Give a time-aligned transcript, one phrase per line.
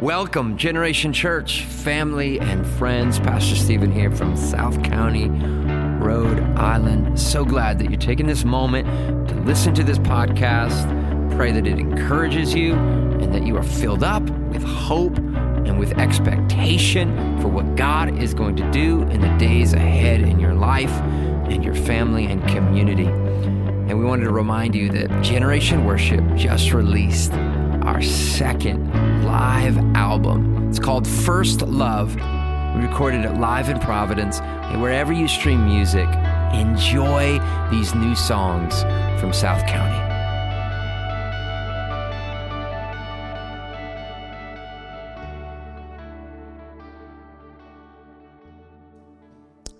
[0.00, 3.18] Welcome, Generation Church, family and friends.
[3.18, 7.18] Pastor Stephen here from South County, Rhode Island.
[7.18, 8.86] So glad that you're taking this moment
[9.30, 10.84] to listen to this podcast.
[11.34, 15.96] Pray that it encourages you and that you are filled up with hope and with
[15.96, 20.92] expectation for what God is going to do in the days ahead in your life
[21.48, 23.06] and your family and community.
[23.06, 27.32] And we wanted to remind you that Generation Worship just released
[27.96, 30.68] our second live album.
[30.68, 32.14] It's called First Love.
[32.14, 34.38] We recorded it live in Providence.
[34.40, 36.06] And wherever you stream music,
[36.52, 38.82] enjoy these new songs
[39.18, 39.96] from South County.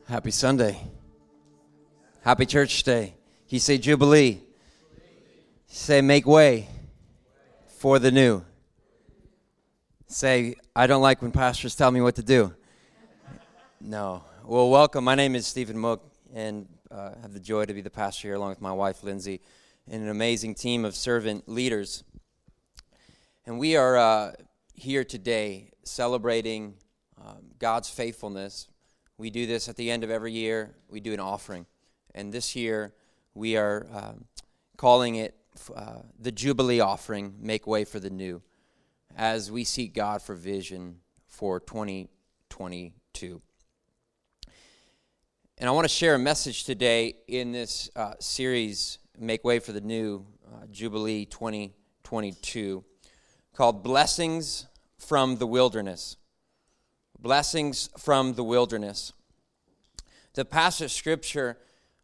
[0.08, 0.80] Happy Sunday.
[2.22, 3.12] Happy Church Day.
[3.44, 4.40] He say Jubilee.
[5.66, 6.70] Say make way
[7.86, 8.42] for the new.
[10.08, 12.52] Say, I don't like when pastors tell me what to do.
[13.80, 14.24] No.
[14.44, 15.04] Well, welcome.
[15.04, 16.02] My name is Stephen Mook,
[16.34, 19.04] and uh, I have the joy to be the pastor here along with my wife,
[19.04, 19.40] Lindsay,
[19.88, 22.02] and an amazing team of servant leaders.
[23.46, 24.32] And we are uh,
[24.74, 26.74] here today celebrating
[27.24, 28.66] um, God's faithfulness.
[29.16, 31.66] We do this at the end of every year, we do an offering.
[32.16, 32.94] And this year,
[33.32, 34.24] we are um,
[34.76, 35.36] calling it
[35.74, 38.42] uh, the Jubilee offering, Make Way for the New,
[39.16, 43.40] as we seek God for vision for 2022.
[45.58, 49.72] And I want to share a message today in this uh, series, Make Way for
[49.72, 52.84] the New, uh, Jubilee 2022,
[53.54, 54.66] called Blessings
[54.98, 56.16] from the Wilderness.
[57.18, 59.12] Blessings from the Wilderness.
[60.34, 61.56] The passage of scripture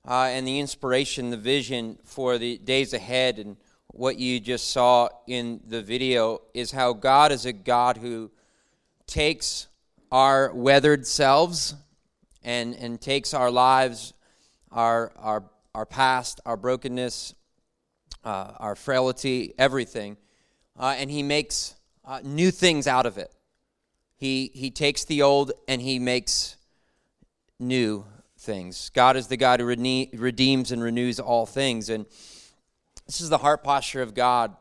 [0.06, 3.56] uh, and the inspiration, the vision for the days ahead, and
[3.88, 8.30] what you just saw in the video is how God is a God who
[9.06, 9.68] takes
[10.10, 11.74] our weathered selves
[12.42, 14.14] and, and takes our lives,
[14.70, 15.44] our, our,
[15.74, 17.34] our past, our brokenness,
[18.24, 20.16] uh, our frailty, everything,
[20.78, 21.74] uh, and He makes
[22.04, 23.32] uh, new things out of it.
[24.16, 26.56] He, he takes the old and He makes
[27.60, 28.04] new
[28.42, 28.90] things.
[28.90, 31.88] God is the God who redeems and renews all things.
[31.88, 32.06] And
[33.06, 34.56] this is the heart posture of God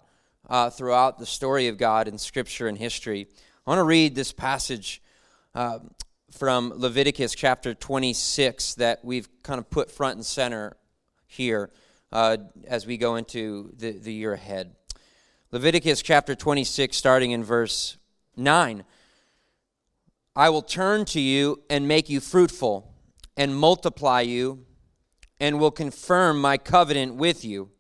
[0.49, 3.27] uh, throughout the story of God in Scripture and history.
[3.65, 5.01] I want to read this passage
[5.55, 5.79] uh,
[6.31, 10.77] from Leviticus chapter 26 that we've kind of put front and center
[11.25, 11.71] here
[12.11, 12.37] uh,
[12.67, 14.75] as we go into the, the year ahead.
[15.51, 17.97] Leviticus chapter 26, starting in verse
[18.37, 18.83] 9.
[20.35, 22.90] I will turn to you and make you fruitful
[23.37, 24.65] and multiply you,
[25.39, 27.71] and will confirm my covenant with you.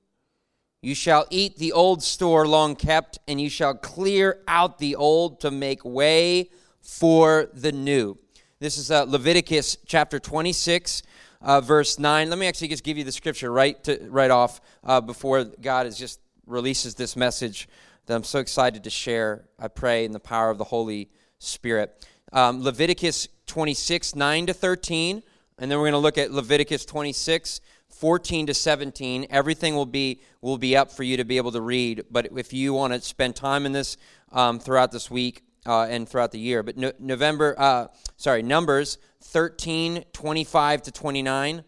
[0.81, 5.39] You shall eat the old store long kept, and you shall clear out the old
[5.41, 6.49] to make way
[6.81, 8.17] for the new.
[8.59, 11.03] This is uh, Leviticus chapter 26,
[11.41, 12.29] uh, verse 9.
[12.29, 15.85] Let me actually just give you the scripture right, to, right off uh, before God
[15.85, 17.69] is just releases this message
[18.07, 19.45] that I'm so excited to share.
[19.59, 21.09] I pray in the power of the Holy
[21.39, 22.07] Spirit.
[22.33, 25.23] Um, Leviticus 26, 9 to 13.
[25.61, 29.27] And then we're going to look at Leviticus 26, 14 to 17.
[29.29, 32.03] Everything will be will be up for you to be able to read.
[32.09, 33.95] But if you want to spend time in this
[34.31, 38.97] um, throughout this week uh, and throughout the year, but no, November, uh, sorry, Numbers
[39.21, 41.63] 13, 25 to 29,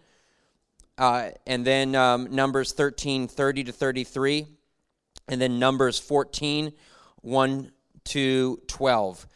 [0.97, 4.47] uh, and then um, Numbers 13, 30 to 33,
[5.27, 6.73] and then Numbers 14,
[7.21, 7.71] 1
[8.05, 9.27] to 12.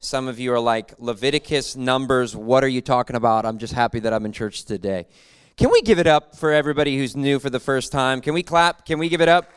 [0.00, 3.44] Some of you are like, Leviticus, Numbers, what are you talking about?
[3.44, 5.08] I'm just happy that I'm in church today.
[5.56, 8.20] Can we give it up for everybody who's new for the first time?
[8.20, 8.86] Can we clap?
[8.86, 9.50] Can we give it up?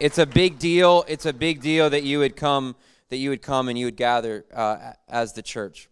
[0.00, 1.04] It's a big deal.
[1.06, 2.76] It's a big deal that you would come,
[3.10, 5.90] that you would come and you would gather uh, as the church.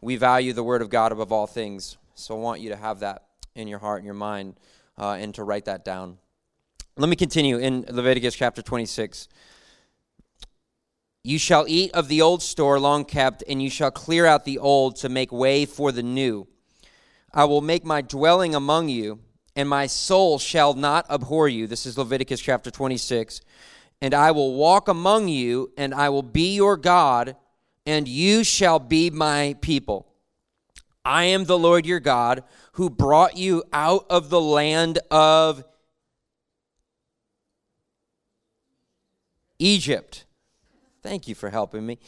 [0.00, 3.00] We value the Word of God above all things, so I want you to have
[3.00, 3.22] that
[3.54, 4.56] in your heart and your mind
[4.98, 6.18] uh, and to write that down.
[6.96, 9.28] Let me continue in Leviticus chapter 26.
[11.26, 14.58] You shall eat of the old store long kept, and you shall clear out the
[14.58, 16.46] old to make way for the new.
[17.32, 19.20] I will make my dwelling among you,
[19.56, 21.66] and my soul shall not abhor you.
[21.66, 23.40] This is Leviticus chapter 26.
[24.02, 27.36] And I will walk among you, and I will be your God,
[27.86, 30.06] and you shall be my people.
[31.06, 35.64] I am the Lord your God, who brought you out of the land of
[39.58, 40.23] Egypt
[41.04, 41.98] Thank you for helping me.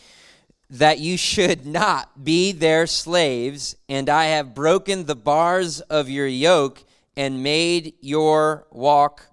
[0.71, 6.27] That you should not be their slaves, and I have broken the bars of your
[6.27, 6.83] yoke
[7.15, 9.27] and made your walk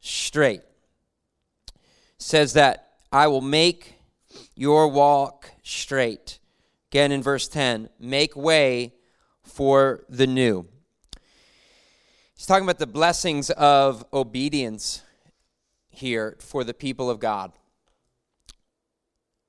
[0.00, 0.62] straight.
[2.18, 3.94] Says that I will make
[4.56, 6.40] your walk straight.
[6.90, 8.92] Again in verse 10, make way
[9.44, 10.66] for the new.
[12.34, 15.02] He's talking about the blessings of obedience
[15.90, 17.52] here for the people of God.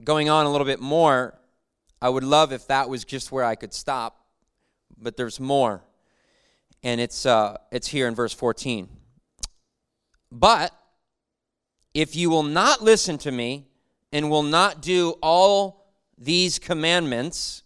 [0.04, 1.38] Going on a little bit more,
[2.02, 4.26] I would love if that was just where I could stop,
[4.98, 5.84] but there's more.
[6.84, 8.88] And it's, uh, it's here in verse 14.
[10.32, 10.72] But
[11.94, 13.66] if you will not listen to me
[14.12, 17.64] and will not do all these commandments,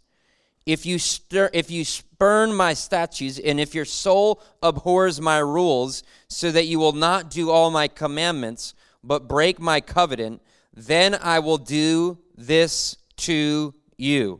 [0.65, 6.03] if you, stir, if you spurn my statutes, and if your soul abhors my rules,
[6.29, 8.73] so that you will not do all my commandments,
[9.03, 10.41] but break my covenant,
[10.73, 14.39] then I will do this to you.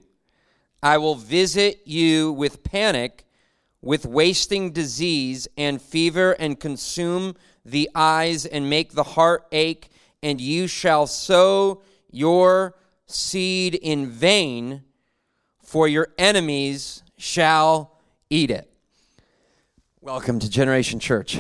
[0.82, 3.26] I will visit you with panic,
[3.82, 7.36] with wasting disease and fever, and consume
[7.66, 9.90] the eyes and make the heart ache,
[10.24, 12.76] and you shall sow your
[13.06, 14.84] seed in vain,
[15.62, 17.98] for your enemies shall
[18.30, 18.72] eat it.
[20.00, 21.38] Welcome to Generation Church.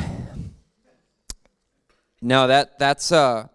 [2.21, 3.47] No, that that's uh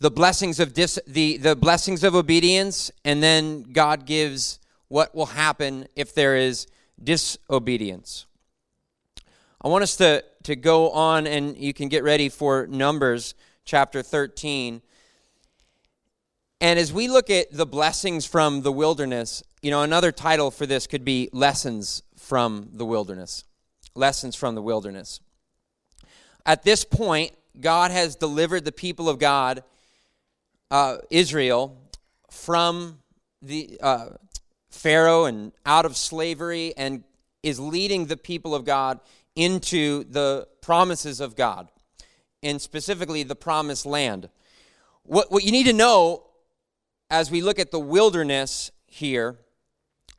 [0.00, 5.26] the blessings of dis, the the blessings of obedience and then God gives what will
[5.26, 6.66] happen if there is
[7.02, 8.26] disobedience.
[9.60, 13.34] I want us to to go on and you can get ready for Numbers
[13.64, 14.80] chapter 13.
[16.60, 20.66] And as we look at the blessings from the wilderness, you know, another title for
[20.66, 23.44] this could be Lessons from the Wilderness.
[23.94, 25.20] Lessons from the Wilderness.
[26.46, 29.62] At this point, God has delivered the people of God,
[30.70, 31.76] uh, Israel,
[32.30, 32.98] from
[33.42, 34.10] the uh,
[34.70, 37.04] Pharaoh and out of slavery, and
[37.42, 39.00] is leading the people of God
[39.34, 41.68] into the promises of God,
[42.42, 44.28] and specifically the promised land.
[45.04, 46.24] What, what you need to know
[47.10, 49.38] as we look at the wilderness here,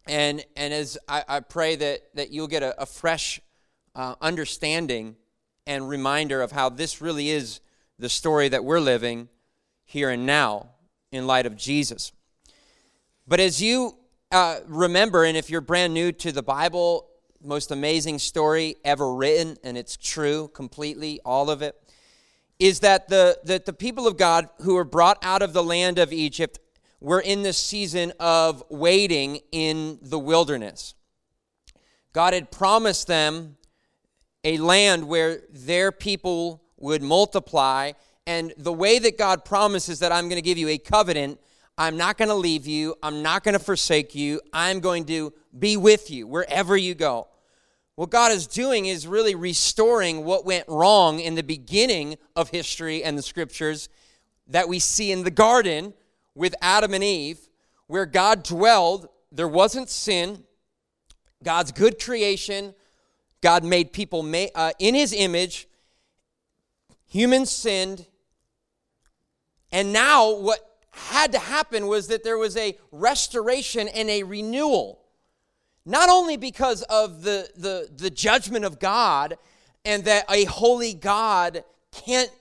[0.07, 3.39] and, and as I, I pray that, that you'll get a, a fresh
[3.95, 5.15] uh, understanding
[5.67, 7.59] and reminder of how this really is
[7.99, 9.29] the story that we're living
[9.89, 10.67] here and now
[11.11, 12.11] in light of Jesus.
[13.27, 13.97] But as you
[14.31, 17.07] uh, remember, and if you're brand new to the Bible,
[17.43, 21.75] most amazing story ever written, and it's true completely, all of it,
[22.59, 25.97] is that the, that the people of God who were brought out of the land
[25.97, 26.59] of Egypt
[26.99, 30.93] were in this season of waiting in the wilderness.
[32.13, 33.57] God had promised them
[34.43, 37.93] a land where their people would multiply.
[38.29, 41.39] And the way that God promises that I'm going to give you a covenant,
[41.79, 45.33] I'm not going to leave you, I'm not going to forsake you, I'm going to
[45.57, 47.27] be with you wherever you go.
[47.95, 53.03] What God is doing is really restoring what went wrong in the beginning of history
[53.03, 53.89] and the scriptures
[54.45, 55.95] that we see in the garden
[56.35, 57.39] with Adam and Eve,
[57.87, 59.09] where God dwelled.
[59.31, 60.43] There wasn't sin.
[61.41, 62.75] God's good creation.
[63.41, 64.23] God made people
[64.53, 65.67] uh, in his image.
[67.07, 68.05] Humans sinned.
[69.71, 70.59] And now, what
[70.91, 74.99] had to happen was that there was a restoration and a renewal
[75.89, 79.37] not only because of the, the, the judgment of God
[79.83, 82.31] and that a holy God can't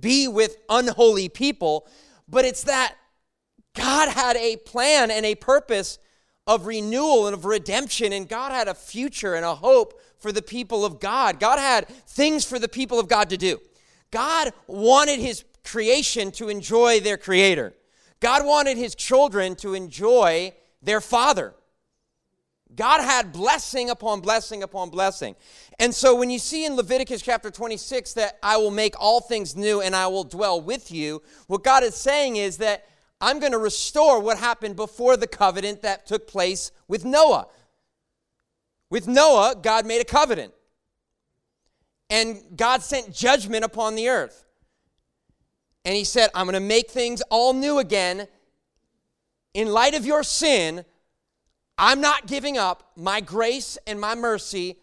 [0.00, 1.86] be with unholy people,
[2.26, 2.94] but it's that
[3.74, 5.98] God had a plan and a purpose
[6.46, 10.42] of renewal and of redemption, and God had a future and a hope for the
[10.42, 11.38] people of God.
[11.38, 13.60] God had things for the people of God to do.
[14.10, 17.74] God wanted his creation to enjoy their creator.
[18.20, 20.52] God wanted his children to enjoy
[20.82, 21.54] their father.
[22.74, 25.36] God had blessing upon blessing upon blessing.
[25.78, 29.54] And so when you see in Leviticus chapter 26 that I will make all things
[29.54, 32.86] new and I will dwell with you, what God is saying is that
[33.20, 37.46] I'm going to restore what happened before the covenant that took place with Noah.
[38.90, 40.52] With Noah, God made a covenant.
[42.10, 44.43] And God sent judgment upon the earth.
[45.84, 48.26] And he said, I'm going to make things all new again.
[49.52, 50.84] In light of your sin,
[51.76, 54.76] I'm not giving up my grace and my mercy.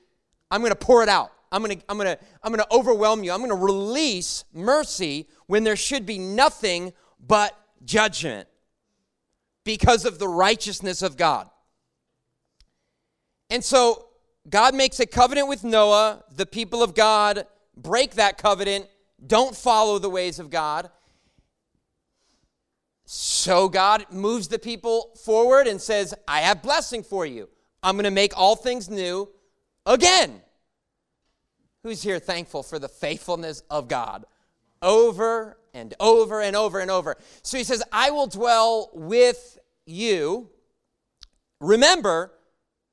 [0.50, 1.31] I'm going to pour it out.
[1.51, 3.31] I'm going to, I'm going to, I'm going to overwhelm you.
[3.31, 8.48] I'm going to release mercy when there should be nothing but judgment
[9.63, 11.50] because of the righteousness of God.
[13.50, 14.08] And so
[14.50, 16.24] God makes a covenant with Noah.
[16.34, 18.88] The people of God break that covenant,
[19.25, 20.89] don't follow the ways of God.
[23.05, 27.49] So God moves the people forward and says, I have blessing for you.
[27.83, 29.29] I'm going to make all things new
[29.85, 30.41] again.
[31.83, 34.25] Who's here thankful for the faithfulness of God?
[34.81, 37.17] Over and over and over and over.
[37.43, 40.49] So he says, I will dwell with you.
[41.59, 42.31] Remember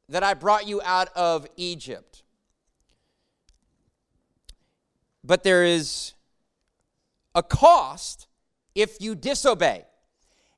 [0.08, 2.23] that I brought you out of Egypt.
[5.23, 6.08] But there is
[7.38, 8.26] a cost
[8.75, 9.85] if you disobey.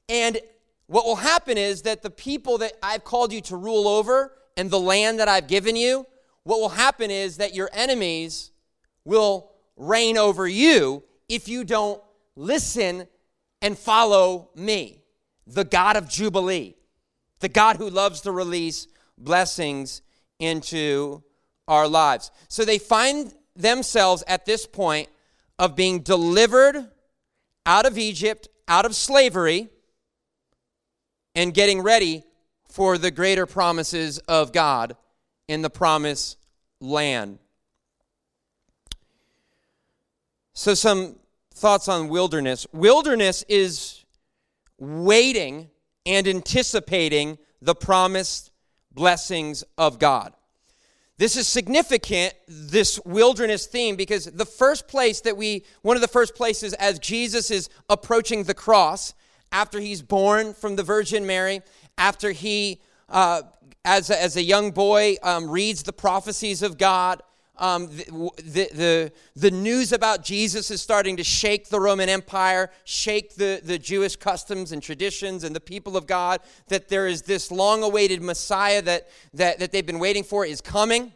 [0.08, 0.38] And
[0.87, 4.70] what will happen is that the people that I've called you to rule over and
[4.70, 6.06] the land that I've given you,
[6.42, 8.50] what will happen is that your enemies
[9.04, 12.02] will reign over you if you don't
[12.34, 13.06] listen
[13.62, 15.02] and follow me,
[15.46, 16.76] the God of Jubilee,
[17.40, 20.00] the God who loves to release blessings
[20.38, 21.22] into
[21.68, 22.30] our lives.
[22.49, 25.08] So they find themselves at this point
[25.60, 26.88] of being delivered
[27.66, 29.68] out of Egypt, out of slavery,
[31.34, 32.24] and getting ready
[32.70, 34.96] for the greater promises of God
[35.48, 36.38] in the promised
[36.80, 37.38] land.
[40.54, 41.16] So, some
[41.52, 42.66] thoughts on wilderness.
[42.72, 44.02] Wilderness is
[44.78, 45.68] waiting
[46.06, 48.50] and anticipating the promised
[48.92, 50.32] blessings of God.
[51.20, 56.08] This is significant, this wilderness theme, because the first place that we, one of the
[56.08, 59.12] first places as Jesus is approaching the cross,
[59.52, 61.60] after he's born from the Virgin Mary,
[61.98, 63.42] after he, uh,
[63.84, 67.22] as, a, as a young boy, um, reads the prophecies of God,
[67.60, 68.32] um, the,
[68.72, 73.78] the, the, news about Jesus is starting to shake the Roman Empire, shake the, the
[73.78, 78.22] Jewish customs and traditions and the people of God, that there is this long awaited
[78.22, 81.12] Messiah that, that, that they've been waiting for is coming.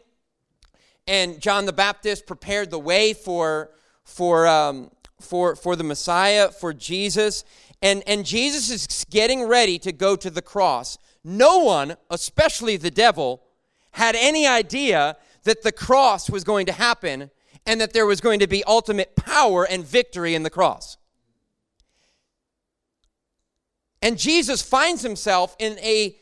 [1.07, 3.71] And John the Baptist prepared the way for,
[4.03, 7.43] for, um, for, for the Messiah, for Jesus.
[7.81, 10.99] And, and Jesus is getting ready to go to the cross.
[11.23, 13.41] No one, especially the devil,
[13.91, 17.31] had any idea that the cross was going to happen
[17.65, 20.97] and that there was going to be ultimate power and victory in the cross.
[24.01, 26.15] And Jesus finds himself in a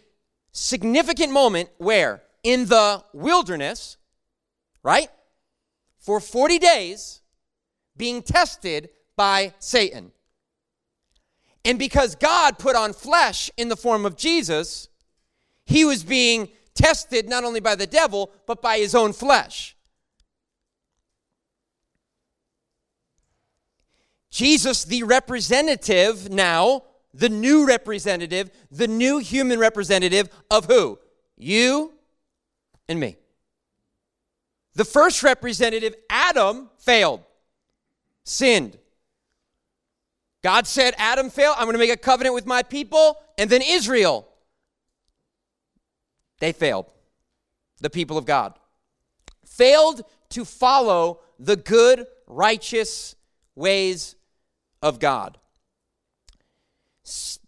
[0.54, 2.24] significant moment where?
[2.44, 3.98] In the wilderness,
[4.84, 5.10] right?
[6.00, 7.22] For 40 days,
[7.98, 10.12] being tested by Satan.
[11.66, 14.90] And because God put on flesh in the form of Jesus,
[15.66, 19.76] he was being tested not only by the devil, but by his own flesh.
[24.32, 30.98] Jesus, the representative now, the new representative, the new human representative of who?
[31.38, 31.94] You
[32.90, 33.18] and me.
[34.74, 37.22] The first representative, Adam, failed,
[38.24, 38.80] sinned.
[40.44, 41.56] God said, Adam failed.
[41.58, 43.18] I'm going to make a covenant with my people.
[43.38, 44.28] And then Israel
[46.44, 46.86] they failed.
[47.80, 48.54] The people of God
[49.46, 53.16] failed to follow the good, righteous
[53.56, 54.16] ways
[54.82, 55.38] of God.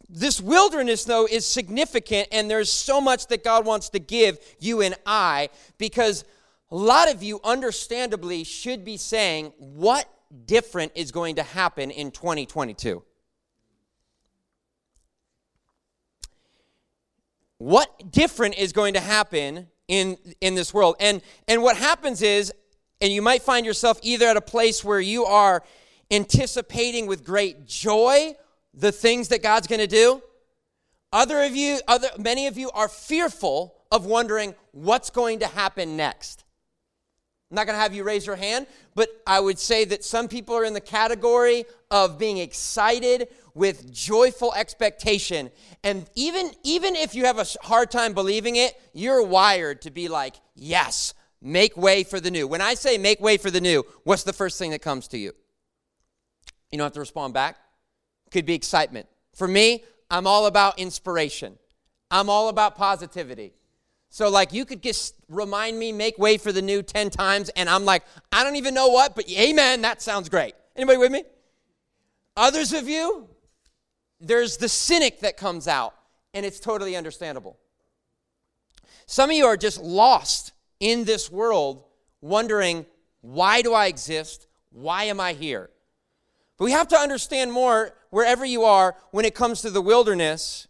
[0.07, 4.81] This wilderness, though, is significant, and there's so much that God wants to give you
[4.81, 6.23] and I because
[6.71, 10.07] a lot of you, understandably, should be saying, What
[10.45, 13.03] different is going to happen in 2022?
[17.57, 20.95] What different is going to happen in in this world?
[20.99, 22.51] And and what happens is
[23.01, 25.63] and you might find yourself either at a place where you are
[26.11, 28.35] anticipating with great joy
[28.73, 30.21] the things that God's going to do.
[31.11, 35.95] Other of you other many of you are fearful of wondering what's going to happen
[35.95, 36.43] next.
[37.51, 40.27] I'm not going to have you raise your hand, but I would say that some
[40.27, 45.49] people are in the category of being excited with joyful expectation.
[45.83, 50.07] And even, even if you have a hard time believing it, you're wired to be
[50.07, 52.47] like, yes, make way for the new.
[52.47, 55.17] When I say make way for the new, what's the first thing that comes to
[55.17, 55.31] you?
[56.71, 57.57] You don't have to respond back.
[58.29, 59.07] Could be excitement.
[59.33, 61.57] For me, I'm all about inspiration.
[62.11, 63.53] I'm all about positivity.
[64.09, 67.69] So, like, you could just remind me, make way for the new 10 times, and
[67.69, 70.55] I'm like, I don't even know what, but amen, that sounds great.
[70.75, 71.23] Anybody with me?
[72.37, 73.27] Others of you,
[74.25, 75.93] there's the cynic that comes out,
[76.33, 77.57] and it's totally understandable.
[79.05, 81.83] Some of you are just lost in this world,
[82.21, 82.85] wondering,
[83.21, 84.47] why do I exist?
[84.71, 85.69] Why am I here?
[86.57, 90.67] But we have to understand more, wherever you are, when it comes to the wilderness,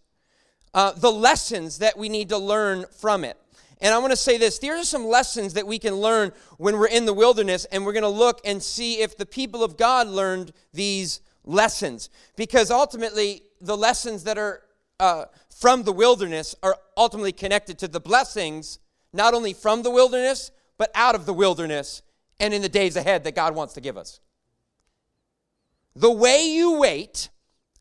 [0.74, 3.38] uh, the lessons that we need to learn from it.
[3.80, 6.78] And I want to say this there are some lessons that we can learn when
[6.78, 9.78] we're in the wilderness, and we're going to look and see if the people of
[9.78, 12.10] God learned these lessons.
[12.36, 14.64] Because ultimately, the lessons that are
[15.00, 15.26] uh,
[15.56, 18.80] from the wilderness are ultimately connected to the blessings,
[19.14, 22.02] not only from the wilderness, but out of the wilderness
[22.40, 24.20] and in the days ahead that God wants to give us.
[25.96, 27.30] The way you wait,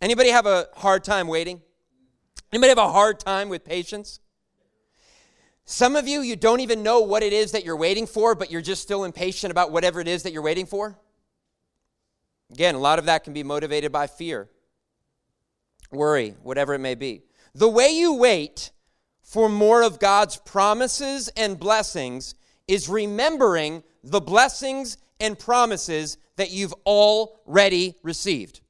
[0.01, 1.61] anybody have a hard time waiting?
[2.53, 4.21] Anybody have a hard time with patience?
[5.65, 8.51] Some of you, you don't even know what it is that you're waiting for, but
[8.51, 10.97] you're just still impatient about whatever it is that you're waiting for.
[12.55, 14.49] Again, a lot of that can be motivated by fear,
[15.91, 17.25] worry, whatever it may be.
[17.53, 18.71] The way you wait
[19.25, 22.37] for more of God's promises and blessings
[22.69, 28.61] is remembering the blessings and promises that you've already received.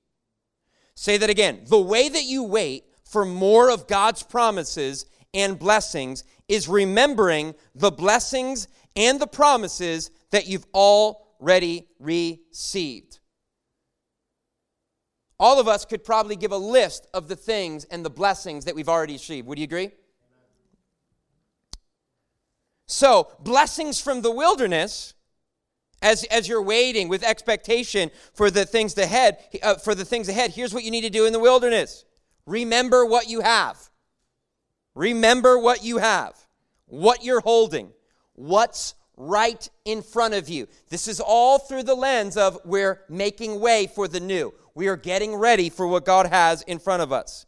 [0.95, 1.61] Say that again.
[1.67, 7.91] The way that you wait for more of God's promises and blessings is remembering the
[7.91, 13.19] blessings and the promises that you've already received.
[15.39, 18.75] All of us could probably give a list of the things and the blessings that
[18.75, 19.47] we've already received.
[19.49, 19.91] Would you agree?
[22.87, 25.15] So, blessings from the wilderness,
[26.03, 30.51] as, as you're waiting with expectation for the things ahead, uh, for the things ahead,
[30.51, 32.05] here's what you need to do in the wilderness.
[32.47, 33.91] Remember what you have.
[34.95, 36.37] Remember what you have,
[36.87, 37.91] what you're holding,
[38.35, 40.69] what's right in front of you.
[40.89, 44.53] This is all through the lens of we're making way for the new.
[44.75, 47.47] We are getting ready for what God has in front of us.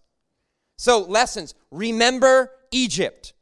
[0.77, 1.55] So, lessons.
[1.71, 3.33] Remember Egypt.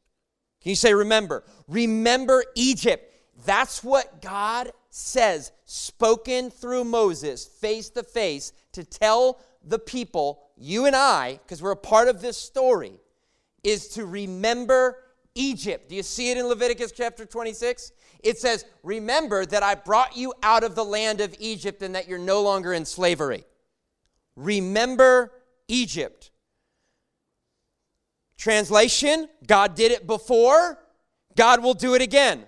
[0.63, 1.45] Can you say remember?
[1.69, 3.13] Remember Egypt.
[3.45, 10.87] That's what God says, spoken through Moses face to face to tell the people, you
[10.87, 12.93] and I, because we're a part of this story,
[13.63, 14.99] is to remember
[15.35, 15.89] Egypt.
[15.89, 17.93] Do you see it in Leviticus chapter 26?
[18.23, 22.09] It says, Remember that I brought you out of the land of Egypt and that
[22.09, 23.45] you're no longer in slavery.
[24.37, 25.33] Remember
[25.69, 26.31] Egypt.
[28.37, 30.79] Translation God did it before,
[31.37, 32.45] God will do it again.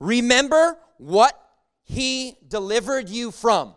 [0.00, 1.38] Remember what
[1.84, 3.74] He delivered you from.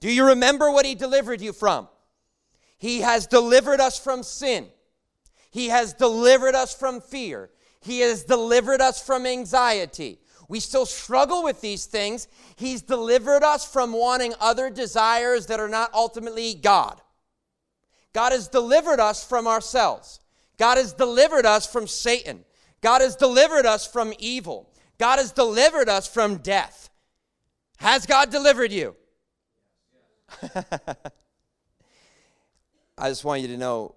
[0.00, 1.88] Do you remember what He delivered you from?
[2.78, 4.66] He has delivered us from sin.
[5.50, 7.50] He has delivered us from fear.
[7.80, 10.18] He has delivered us from anxiety.
[10.52, 12.28] We still struggle with these things.
[12.56, 17.00] He's delivered us from wanting other desires that are not ultimately God.
[18.12, 20.20] God has delivered us from ourselves.
[20.58, 22.44] God has delivered us from Satan.
[22.82, 24.68] God has delivered us from evil.
[24.98, 26.90] God has delivered us from death.
[27.78, 28.94] Has God delivered you?
[32.98, 33.94] I just want you to know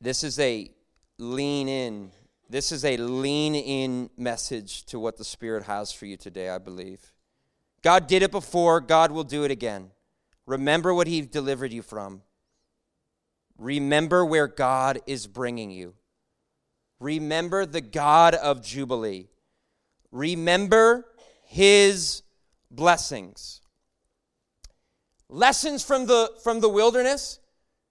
[0.00, 0.70] this is a
[1.18, 2.10] lean in.
[2.52, 6.58] This is a lean in message to what the Spirit has for you today, I
[6.58, 7.14] believe.
[7.80, 9.90] God did it before, God will do it again.
[10.44, 12.20] Remember what He delivered you from.
[13.56, 15.94] Remember where God is bringing you.
[17.00, 19.30] Remember the God of Jubilee.
[20.10, 21.06] Remember
[21.44, 22.22] His
[22.70, 23.62] blessings.
[25.30, 27.38] Lessons from the, from the wilderness.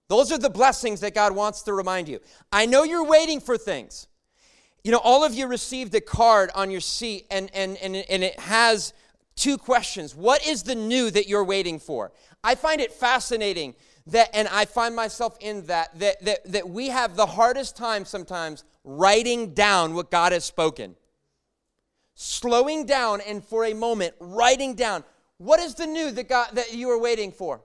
[0.08, 2.20] Those are the blessings that God wants to remind you.
[2.52, 4.06] I know you're waiting for things.
[4.84, 8.24] You know, all of you received a card on your seat, and, and, and, and
[8.24, 8.94] it has
[9.36, 10.16] two questions.
[10.16, 12.12] What is the new that you're waiting for?
[12.44, 13.76] I find it fascinating
[14.08, 18.06] that, and I find myself in that, that, that, that we have the hardest time
[18.06, 20.96] sometimes writing down what God has spoken.
[22.16, 25.04] Slowing down and for a moment writing down
[25.42, 27.62] what is the new that God that you are waiting for?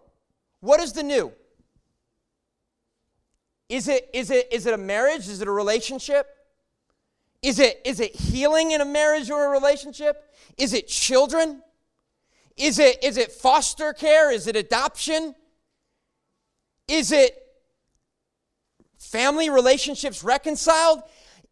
[0.60, 1.30] What is the new?
[3.68, 5.28] Is it is it is it a marriage?
[5.28, 6.26] Is it a relationship?
[7.42, 10.24] Is it is it healing in a marriage or a relationship?
[10.56, 11.62] Is it children?
[12.56, 14.30] Is it is it foster care?
[14.30, 15.34] Is it adoption?
[16.88, 17.36] Is it
[18.98, 21.02] family relationships reconciled?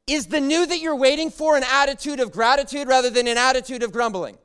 [0.07, 3.83] Is the new that you're waiting for an attitude of gratitude rather than an attitude
[3.83, 4.37] of grumbling?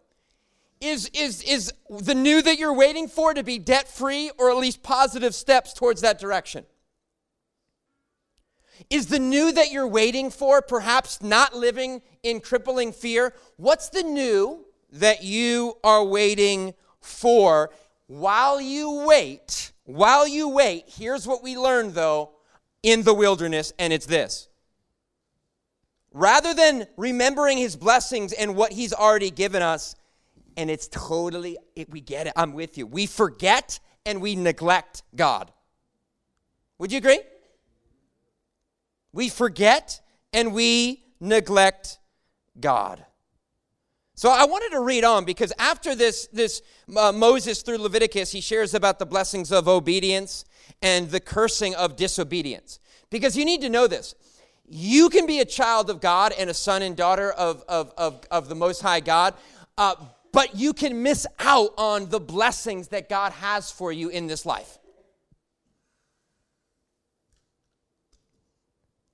[0.79, 4.55] Is, is, is the new that you're waiting for to be debt free or at
[4.55, 6.65] least positive steps towards that direction?
[8.89, 13.33] Is the new that you're waiting for perhaps not living in crippling fear?
[13.57, 17.71] What's the new that you are waiting for?
[18.07, 22.31] While you wait, while you wait, here's what we learned though
[22.81, 24.47] in the wilderness, and it's this.
[26.11, 29.95] Rather than remembering his blessings and what he's already given us,
[30.57, 32.87] and it's totally, it, we get it, I'm with you.
[32.87, 35.51] We forget and we neglect God.
[36.79, 37.19] Would you agree?
[39.13, 40.01] We forget
[40.33, 41.99] and we neglect
[42.59, 43.05] God.
[44.15, 46.61] So I wanted to read on because after this, this
[46.93, 50.43] uh, Moses through Leviticus, he shares about the blessings of obedience
[50.81, 52.79] and the cursing of disobedience.
[53.09, 54.15] Because you need to know this.
[54.67, 58.21] You can be a child of God and a son and daughter of, of, of,
[58.29, 59.35] of the Most High God,
[59.77, 59.95] uh,
[60.33, 64.45] but you can miss out on the blessings that God has for you in this
[64.45, 64.78] life.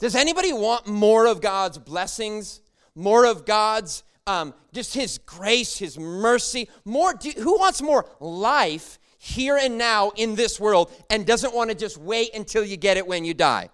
[0.05, 2.61] Does anybody want more of God's blessings?
[2.93, 6.69] More of God's, um, just His grace, His mercy?
[6.85, 11.71] More, do, who wants more life here and now in this world and doesn't want
[11.71, 13.71] to just wait until you get it when you die?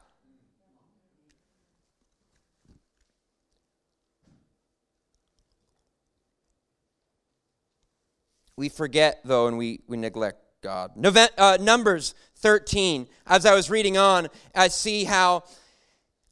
[8.55, 10.95] We forget, though, and we, we neglect God.
[10.95, 15.43] November, uh, Numbers 13, as I was reading on, I see how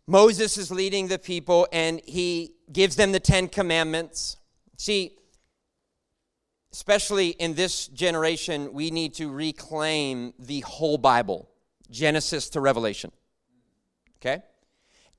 [0.09, 4.37] Moses is leading the people and he gives them the Ten Commandments.
[4.75, 5.19] See,
[6.73, 11.47] especially in this generation, we need to reclaim the whole Bible,
[11.91, 13.11] Genesis to Revelation.
[14.19, 14.41] Okay?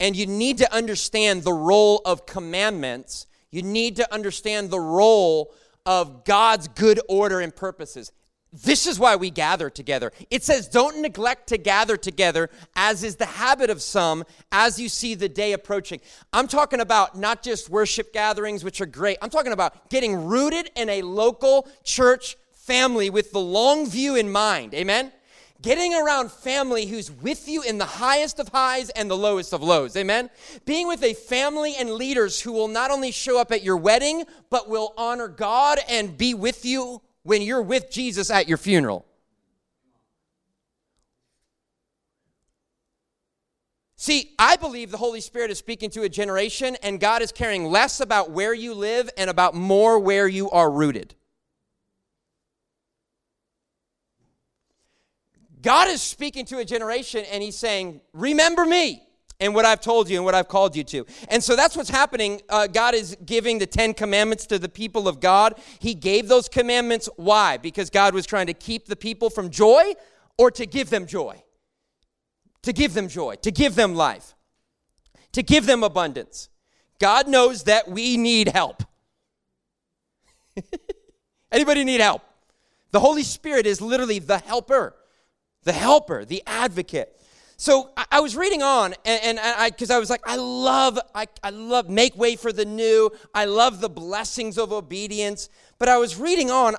[0.01, 3.29] And you need to understand the role of commandments.
[3.53, 5.55] You need to understand the role
[5.87, 8.11] of God's good order and purposes.
[8.53, 10.13] This is why we gather together.
[10.29, 14.89] It says, Don't neglect to gather together, as is the habit of some, as you
[14.89, 16.01] see the day approaching.
[16.33, 19.19] I'm talking about not just worship gatherings, which are great.
[19.23, 24.31] I'm talking about getting rooted in a local church family with the long view in
[24.31, 24.75] mind.
[24.75, 25.13] Amen?
[25.63, 29.63] Getting around family who's with you in the highest of highs and the lowest of
[29.63, 29.97] lows.
[29.97, 30.29] Amen?
[30.65, 34.25] Being with a family and leaders who will not only show up at your wedding,
[34.49, 39.07] but will honor God and be with you when you're with Jesus at your funeral.
[43.97, 47.67] See, I believe the Holy Spirit is speaking to a generation, and God is caring
[47.67, 51.15] less about where you live and about more where you are rooted.
[55.63, 59.03] God is speaking to a generation and he's saying, Remember me
[59.41, 61.07] and what I've told you and what I've called you to.
[61.29, 62.43] And so that's what's happening.
[62.49, 65.59] Uh, God is giving the Ten Commandments to the people of God.
[65.79, 67.09] He gave those commandments.
[67.17, 67.57] Why?
[67.57, 69.95] Because God was trying to keep the people from joy
[70.39, 71.43] or to give them joy.
[72.63, 74.35] To give them joy, to give them life,
[75.33, 76.51] to give them abundance.
[76.99, 78.83] God knows that we need help.
[81.53, 82.23] Anybody need help?
[82.91, 84.95] The Holy Spirit is literally the helper
[85.65, 87.17] the helper, the advocate.
[87.61, 91.51] So I, was reading on, and, I because I was like, I love, I, I
[91.51, 93.11] love make way for the new.
[93.35, 95.51] I love the blessings of obedience.
[95.79, 96.77] But I was reading on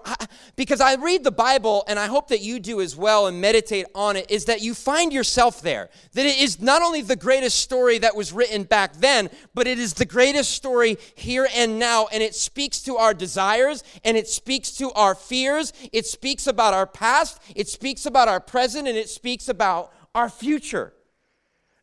[0.55, 3.85] because I read the Bible, and I hope that you do as well and meditate
[3.93, 4.31] on it.
[4.31, 5.91] Is that you find yourself there?
[6.13, 9.77] That it is not only the greatest story that was written back then, but it
[9.77, 14.27] is the greatest story here and now, and it speaks to our desires, and it
[14.27, 15.73] speaks to our fears.
[15.93, 17.39] It speaks about our past.
[17.55, 20.93] It speaks about our present, and it speaks about our future.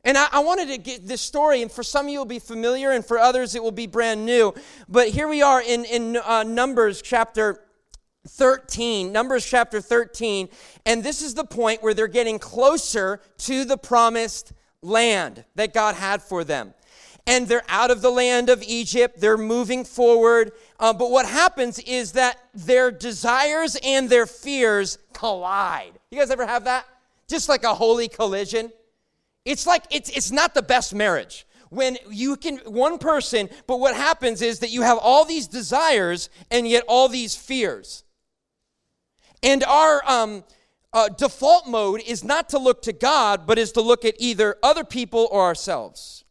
[0.05, 2.39] And I, I, wanted to get this story, and for some of you, will be
[2.39, 4.55] familiar, and for others, it will be brand new.
[4.89, 7.65] But here we are in, in uh, Numbers chapter
[8.27, 10.49] 13, Numbers chapter 13,
[10.87, 15.95] and this is the point where they're getting closer to the promised land that God
[15.95, 16.75] had for them.
[17.27, 20.53] And they're out of the land of Egypt, they're moving forward.
[20.81, 25.99] Uh, but what happens is that their desires and their fears collide.
[26.11, 26.87] You guys ever have that?
[27.29, 28.73] Just like a holy collision.
[29.45, 31.47] It's like it's, it's not the best marriage.
[31.71, 36.31] When you can one person but what happens is that you have all these desires
[36.51, 38.05] and yet all these fears.
[39.43, 40.45] And our um,
[40.93, 44.57] uh, default mode is not to look to god but is to look at either
[44.63, 46.25] other people or ourselves.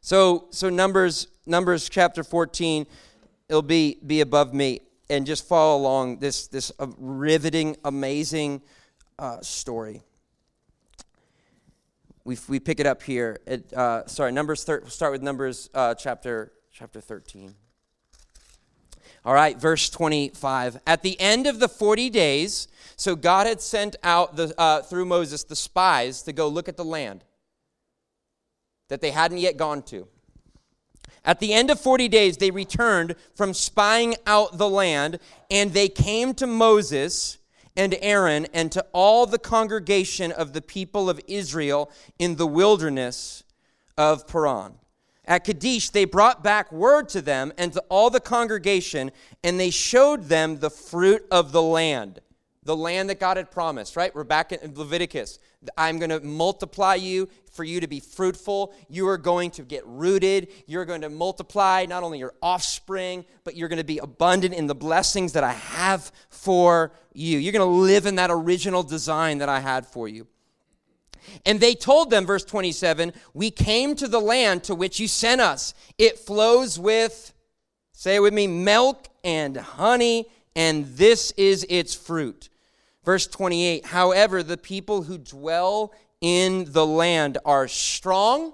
[0.00, 2.86] So so numbers numbers chapter 14
[3.48, 4.80] it'll be be above me.
[5.10, 8.62] And just follow along this this uh, riveting amazing
[9.18, 10.02] uh, story.
[12.24, 13.38] We, we pick it up here.
[13.74, 14.64] Uh, sorry, Numbers.
[14.64, 17.54] Thir- start with Numbers uh, chapter chapter thirteen.
[19.24, 20.78] All right, verse twenty-five.
[20.86, 25.06] At the end of the forty days, so God had sent out the, uh, through
[25.06, 27.24] Moses the spies to go look at the land
[28.88, 30.08] that they hadn't yet gone to.
[31.24, 35.18] At the end of 40 days, they returned from spying out the land,
[35.50, 37.37] and they came to Moses
[37.78, 43.44] and Aaron and to all the congregation of the people of Israel in the wilderness
[43.96, 44.74] of Paran.
[45.24, 49.12] At Kadesh, they brought back word to them and to all the congregation,
[49.44, 52.20] and they showed them the fruit of the land,
[52.68, 54.14] the land that God had promised, right?
[54.14, 55.38] We're back in Leviticus.
[55.76, 58.74] I'm going to multiply you for you to be fruitful.
[58.90, 60.48] You are going to get rooted.
[60.66, 64.66] You're going to multiply not only your offspring, but you're going to be abundant in
[64.66, 67.38] the blessings that I have for you.
[67.38, 70.26] You're going to live in that original design that I had for you.
[71.46, 75.40] And they told them, verse 27, We came to the land to which you sent
[75.40, 75.72] us.
[75.96, 77.32] It flows with
[77.98, 82.48] Say it with me milk and honey, and this is its fruit.
[83.08, 88.52] Verse 28 However, the people who dwell in the land are strong,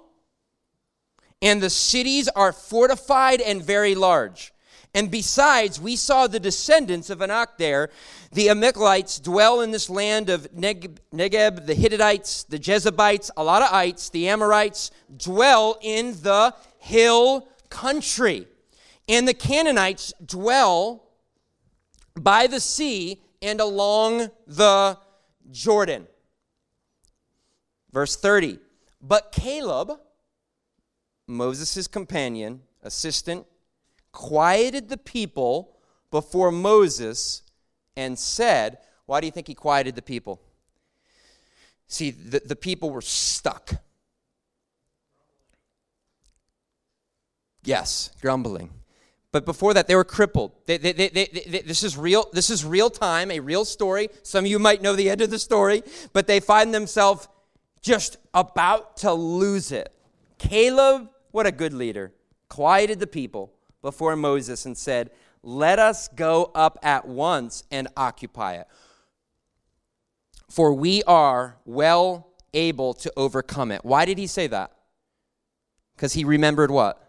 [1.43, 4.55] and the cities are fortified and very large.
[4.95, 7.91] And besides, we saw the descendants of Anak there.
[8.31, 13.73] The Amalekites dwell in this land of Negeb, the Hittites, the Jebusites, a lot of
[13.73, 18.47] ites, the Amorites dwell in the hill country.
[19.09, 21.03] And the Canaanites dwell
[22.15, 24.99] by the sea and along the
[25.51, 26.07] Jordan.
[27.93, 28.59] Verse 30.
[29.01, 29.93] But Caleb,
[31.29, 33.47] Moses' companion, assistant,
[34.13, 35.77] quieted the people
[36.11, 37.43] before Moses
[37.97, 40.41] and said, Why do you think he quieted the people?
[41.87, 43.75] See, the, the people were stuck.
[47.63, 48.71] Yes, grumbling.
[49.35, 50.53] But before that, they were crippled.
[50.67, 54.11] They, they, they, this, is real, this is real time, a real story.
[54.23, 57.27] Some of you might know the end of the story, but they find themselves
[57.83, 59.93] just about to lose it.
[60.39, 62.13] Caleb, what a good leader,
[62.49, 65.11] quieted the people before Moses and said,
[65.43, 68.69] Let us go up at once and occupy it.
[70.49, 73.85] For we are well able to overcome it.
[73.85, 74.71] Why did he say that?
[75.97, 77.04] Because he remembered what?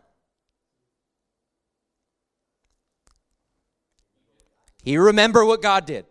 [4.85, 6.05] He remembered what God did.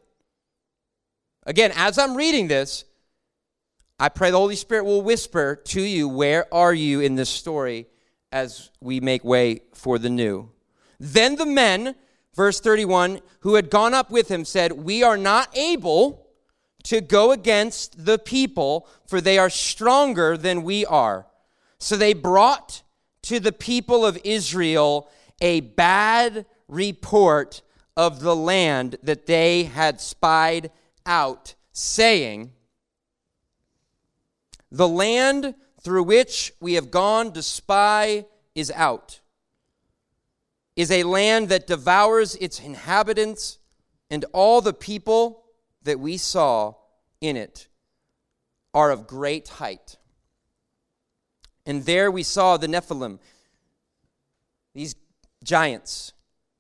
[1.47, 2.85] Again, as I'm reading this,
[4.01, 7.87] I pray the Holy Spirit will whisper to you, Where are you in this story
[8.33, 10.51] as we make way for the new?
[10.99, 11.95] Then the men,
[12.35, 16.27] verse 31, who had gone up with him said, We are not able
[16.83, 21.27] to go against the people, for they are stronger than we are.
[21.79, 22.83] So they brought
[23.23, 25.09] to the people of Israel
[25.41, 27.63] a bad report
[27.97, 30.71] of the land that they had spied
[31.07, 32.53] out, saying,
[34.71, 39.21] The land through which we have gone to spy is out,
[40.77, 43.59] is a land that devours its inhabitants,
[44.11, 45.45] and all the people
[45.83, 46.75] that we saw
[47.21, 47.69] in it
[48.73, 49.99] are of great height.
[51.67, 53.19] And there we saw the Nephilim,
[54.75, 54.97] these
[55.45, 56.14] giants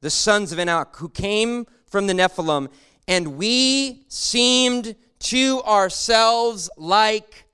[0.04, 2.68] the sons of Anak, who came from the Nephilim,
[3.08, 7.46] and we seemed to ourselves like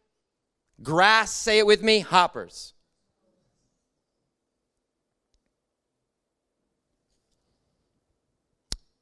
[0.82, 2.74] grass, say it with me, hoppers.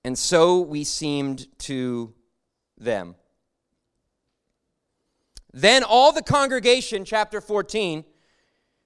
[0.04, 2.12] And so we seemed to
[2.76, 3.14] them.
[5.54, 8.04] Then all the congregation, chapter 14,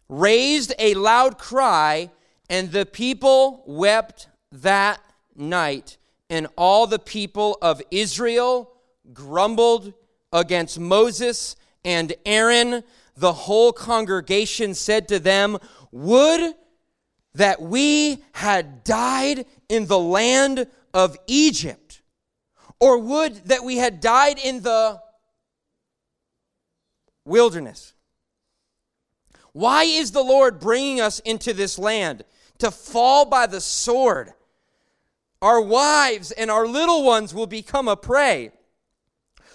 [0.09, 2.13] raised a loud cry,
[2.49, 5.01] and the people wept that
[5.35, 5.97] night,
[6.31, 8.73] and all the people of Israel
[9.13, 9.93] grumbled
[10.33, 12.85] against Moses and Aaron.
[13.17, 15.59] The whole congregation said to them,
[15.91, 16.55] Would
[17.35, 22.03] that we had died in the land of Egypt,
[22.79, 25.01] or would that we had died in the
[27.25, 27.95] wilderness.
[29.53, 32.25] Why is the Lord bringing us into this land
[32.59, 34.33] to fall by the sword?
[35.43, 38.53] Our wives and our little ones will become a prey.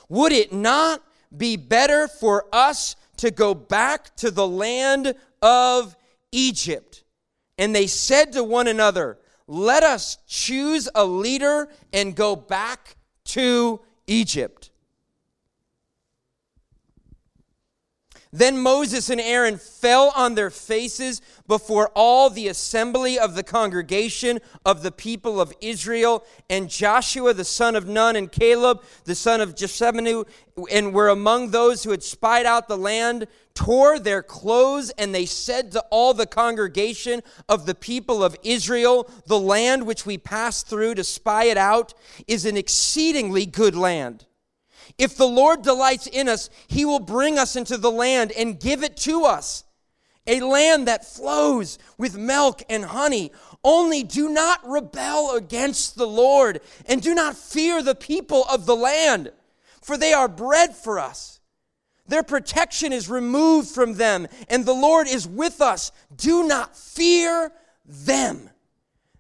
[0.10, 1.02] Would it not
[1.36, 5.96] be better for us to go back to the land of
[6.34, 7.06] Egypt?
[7.58, 13.80] And they said to one another, Let us choose a leader and go back to
[14.08, 14.72] Egypt.
[18.32, 24.40] Then Moses and Aaron fell on their faces before all the assembly of the congregation
[24.66, 29.42] of the people of Israel, and Joshua the son of Nun and Caleb the son
[29.42, 30.26] of Jeshimon,
[30.72, 35.26] and were among those who had spied out the land, tore their clothes, and they
[35.26, 40.68] said to all the congregation of the people of Israel, The land which we passed
[40.68, 41.96] through to spy it out
[42.28, 44.27] is an exceedingly good land.
[44.98, 48.84] If the Lord delights in us, he will bring us into the land and give
[48.84, 49.64] it to us.
[50.26, 53.32] A land that flows with milk and honey.
[53.64, 58.76] Only do not rebel against the Lord and do not fear the people of the
[58.76, 59.32] land,
[59.82, 61.40] for they are bread for us.
[62.08, 65.92] Their protection is removed from them, and the Lord is with us.
[66.16, 67.52] Do not fear
[67.86, 68.50] them.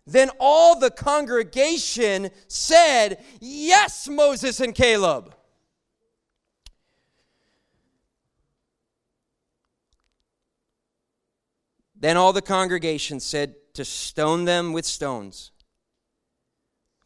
[0.05, 5.36] Then all the congregation said, Yes, Moses and Caleb.
[11.99, 15.51] Then all the congregation said to stone them with stones.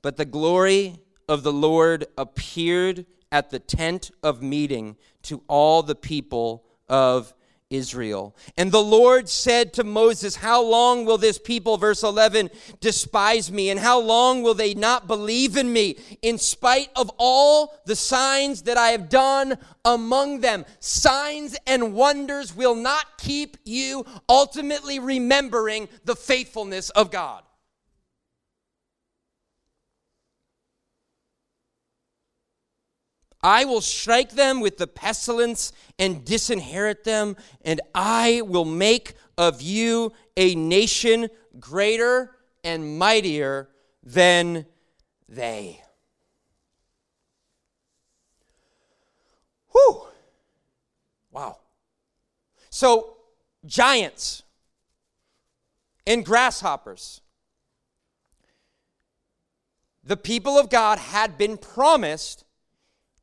[0.01, 5.95] But the glory of the Lord appeared at the tent of meeting to all the
[5.95, 7.33] people of
[7.71, 8.35] Israel.
[8.57, 13.69] And the Lord said to Moses, How long will this people, verse 11, despise me?
[13.69, 18.63] And how long will they not believe in me in spite of all the signs
[18.63, 20.65] that I have done among them?
[20.79, 27.43] Signs and wonders will not keep you ultimately remembering the faithfulness of God.
[33.43, 39.61] I will strike them with the pestilence and disinherit them, and I will make of
[39.61, 43.69] you a nation greater and mightier
[44.03, 44.65] than
[45.27, 45.81] they.
[49.71, 50.03] Whew.
[51.31, 51.57] Wow.
[52.69, 53.17] So,
[53.65, 54.43] giants
[56.05, 57.21] and grasshoppers.
[60.03, 62.43] The people of God had been promised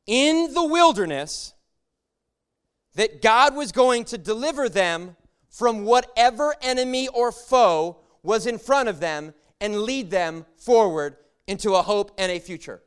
[0.08, 1.52] in the wilderness
[2.94, 5.14] that God was going to deliver them
[5.50, 11.16] from whatever enemy or foe was in front of them and lead them forward
[11.46, 12.82] into a hope and a future.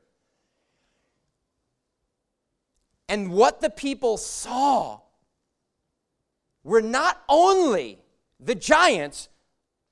[3.07, 5.01] And what the people saw
[6.63, 7.99] were not only
[8.39, 9.29] the giants,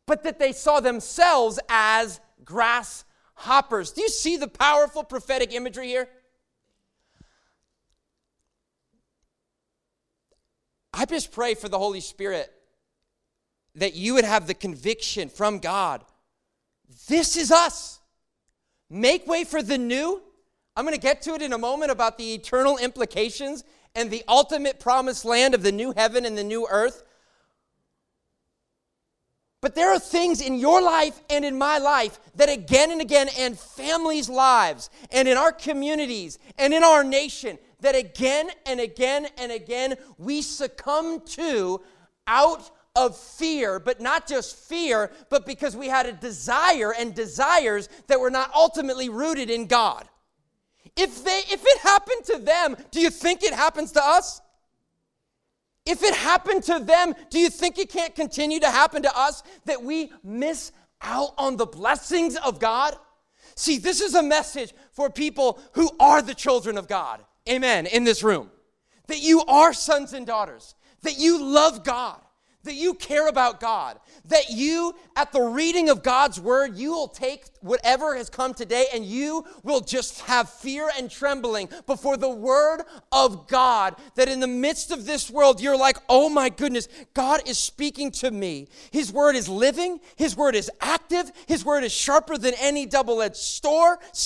[0.08, 3.92] but that they saw themselves as grasshoppers.
[3.92, 6.10] Do you see the powerful prophetic imagery here?
[11.00, 12.52] I just pray for the Holy Spirit
[13.76, 16.04] that you would have the conviction from God
[17.08, 18.00] this is us.
[18.90, 20.22] Make way for the new.
[20.76, 23.64] I'm going to get to it in a moment about the eternal implications
[23.96, 27.04] and the ultimate promised land of the new heaven and the new earth.
[29.62, 33.28] But there are things in your life and in my life that again and again,
[33.38, 39.28] and families' lives, and in our communities, and in our nation, that again and again
[39.38, 41.82] and again we succumb to
[42.28, 47.88] out of fear, but not just fear, but because we had a desire and desires
[48.08, 50.08] that were not ultimately rooted in God.
[50.96, 54.42] If they if it happened to them, do you think it happens to us?
[55.86, 59.44] If it happened to them, do you think it can't continue to happen to us
[59.66, 62.96] that we miss out on the blessings of God?
[63.56, 68.04] See, this is a message for people who are the children of God amen, in
[68.04, 68.50] this room.
[69.08, 72.22] That you are sons and daughters, that you love God,
[72.70, 77.08] that you care about God, that you, at the reading of God's word, you will
[77.08, 82.30] take whatever has come today and you will just have fear and trembling before the
[82.30, 83.96] word of God.
[84.14, 88.12] That in the midst of this world, you're like, oh my goodness, God is speaking
[88.12, 88.68] to me.
[88.92, 93.24] His word is living, His word is active, His word is sharper than any double
[93.24, 93.66] edged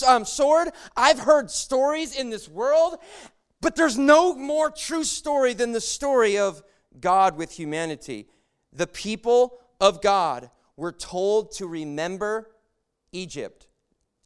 [0.05, 0.67] um, sword.
[0.97, 2.97] I've heard stories in this world,
[3.61, 6.61] but there's no more true story than the story of
[6.99, 8.27] God with humanity.
[8.71, 12.51] The people of God were told to remember
[13.11, 13.67] Egypt,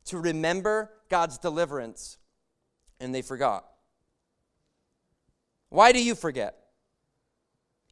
[0.05, 2.17] to remember God's deliverance,
[2.99, 3.65] and they forgot.
[5.69, 6.55] Why do you forget?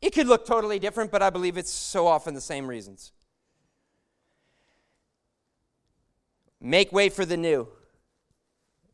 [0.02, 3.12] It could look totally different, but I believe it's so often the same reasons.
[6.62, 7.68] Make way for the new.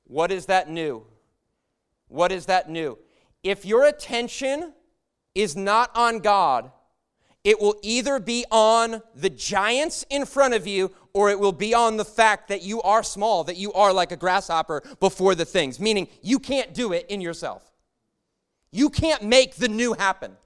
[0.06, 1.06] What is that new?
[2.08, 2.98] What is that new?
[3.44, 4.74] If your attention
[5.36, 6.72] is not on God,
[7.44, 11.74] it will either be on the giants in front of you or it will be
[11.74, 15.46] on the fact that you are small, that you are like a grasshopper before the
[15.46, 17.72] things, meaning you can't do it in yourself.
[18.72, 20.38] You can't make the new happen.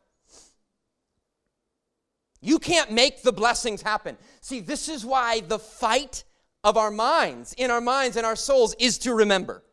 [2.42, 4.18] You can't make the blessings happen.
[4.42, 6.24] See, this is why the fight
[6.64, 9.64] of our minds, in our minds and our souls, is to remember.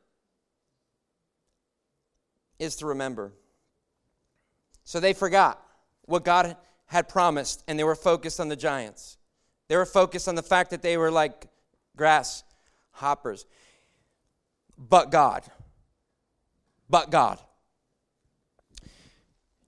[2.58, 3.32] Is to remember.
[4.84, 5.64] So they forgot
[6.06, 9.16] what God had promised, and they were focused on the giants.
[9.68, 11.46] They were focused on the fact that they were like
[11.96, 13.46] grasshoppers.
[14.76, 15.44] But God.
[16.90, 17.38] But God.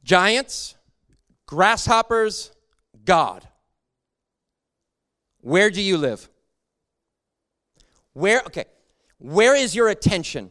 [0.03, 0.75] Giants,
[1.47, 2.51] grasshoppers,
[3.05, 3.49] God.
[5.41, 6.29] Where do you live?
[8.13, 8.65] Where, okay,
[9.19, 10.51] where is your attention?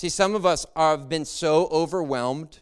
[0.00, 2.60] See, some of us have been so overwhelmed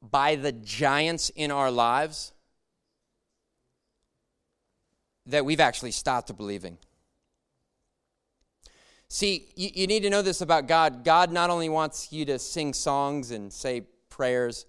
[0.00, 2.32] by the giants in our lives
[5.26, 6.78] that we've actually stopped believing.
[9.08, 11.02] See, you, you, need to know this about God.
[11.02, 14.66] God not only wants you to sing songs and say prayers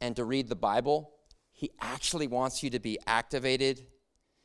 [0.00, 1.12] and to read the Bible,
[1.50, 3.84] He actually wants you to be activated.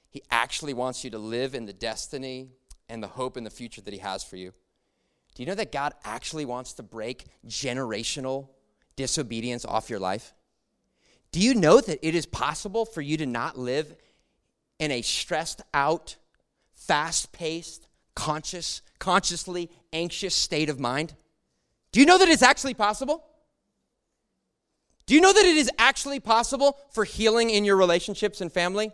[0.09, 2.49] He actually wants you to live in the destiny
[2.89, 4.51] and the hope and the future that He has for you.
[5.37, 8.49] Do you know that God actually wants to break generational
[8.95, 10.33] disobedience off your life?
[11.31, 13.95] Do you know that it is possible for you to not live
[14.79, 16.15] in a stressed out,
[16.73, 21.13] fast paced, conscious, consciously anxious state of mind?
[21.91, 23.23] Do you know that it's actually possible?
[25.05, 28.91] Do you know that it is actually possible for healing in your relationships and family?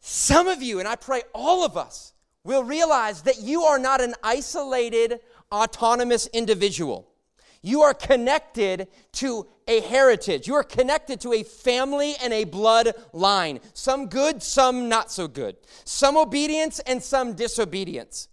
[0.00, 2.14] Some of you, and I pray all of us,
[2.44, 5.20] will realize that you are not an isolated,
[5.52, 7.06] autonomous individual.
[7.62, 10.48] You are connected to a heritage.
[10.48, 13.60] You are connected to a family and a bloodline.
[13.74, 15.56] Some good, some not so good.
[15.84, 18.28] Some obedience and some disobedience.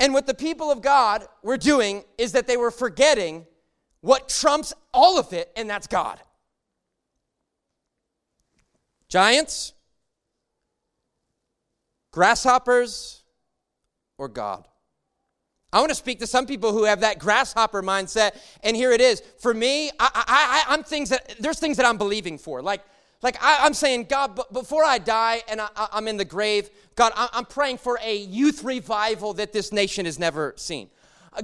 [0.00, 3.46] And what the people of God were doing is that they were forgetting
[4.00, 6.20] what trumps all of it, and that's God.
[9.08, 9.72] Giants,
[12.10, 13.23] grasshoppers,
[14.18, 14.66] or God?
[15.72, 19.00] I want to speak to some people who have that grasshopper mindset, and here it
[19.00, 19.20] is.
[19.38, 22.62] For me, I, I, I'm things that there's things that I'm believing for.
[22.62, 22.82] Like,
[23.22, 27.12] like I, am saying, God, before I die and I, am in the grave, God,
[27.16, 30.90] I'm praying for a youth revival that this nation has never seen.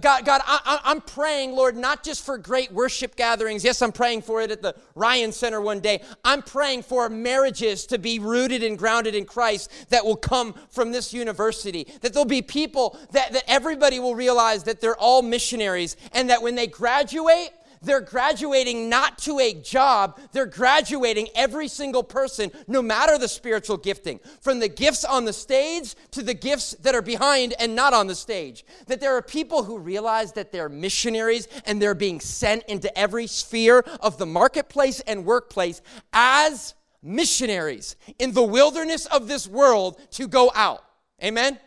[0.00, 3.64] God, God, I, am praying, Lord, not just for great worship gatherings.
[3.64, 6.02] Yes, I'm praying for it at the Ryan Center one day.
[6.24, 10.92] I'm praying for marriages to be rooted and grounded in Christ that will come from
[10.92, 11.88] this university.
[12.02, 16.40] That there'll be people that, that everybody will realize that they're all missionaries and that
[16.40, 17.50] when they graduate,
[17.82, 23.76] they're graduating not to a job, they're graduating every single person, no matter the spiritual
[23.76, 27.94] gifting, from the gifts on the stage to the gifts that are behind and not
[27.94, 28.64] on the stage.
[28.86, 33.26] That there are people who realize that they're missionaries and they're being sent into every
[33.26, 35.80] sphere of the marketplace and workplace
[36.12, 40.84] as missionaries in the wilderness of this world to go out.
[41.22, 41.58] Amen?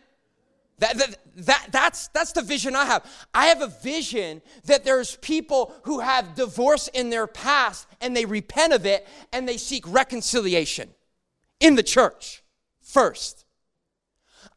[0.84, 3.10] That, that, that, that's, that's the vision I have.
[3.32, 8.26] I have a vision that there's people who have divorce in their past and they
[8.26, 10.90] repent of it and they seek reconciliation
[11.58, 12.42] in the church
[12.82, 13.46] first.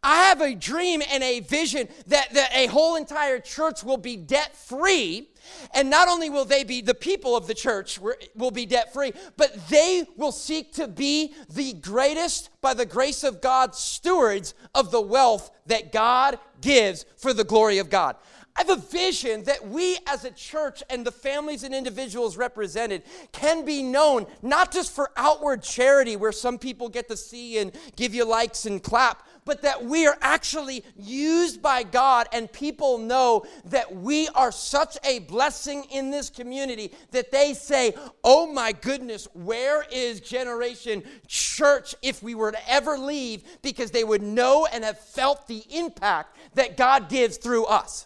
[0.04, 4.16] I have a dream and a vision that, that a whole entire church will be
[4.16, 5.30] debt free.
[5.74, 8.00] And not only will they be the people of the church
[8.36, 13.24] will be debt free, but they will seek to be the greatest, by the grace
[13.24, 18.18] of God, stewards of the wealth that God gives for the glory of God.
[18.58, 23.04] I have a vision that we as a church and the families and individuals represented
[23.32, 27.72] can be known not just for outward charity where some people get to see and
[27.96, 32.98] give you likes and clap, but that we are actually used by God and people
[32.98, 38.74] know that we are such a blessing in this community that they say, Oh my
[38.74, 43.44] goodness, where is Generation Church if we were to ever leave?
[43.62, 48.06] Because they would know and have felt the impact that God gives through us.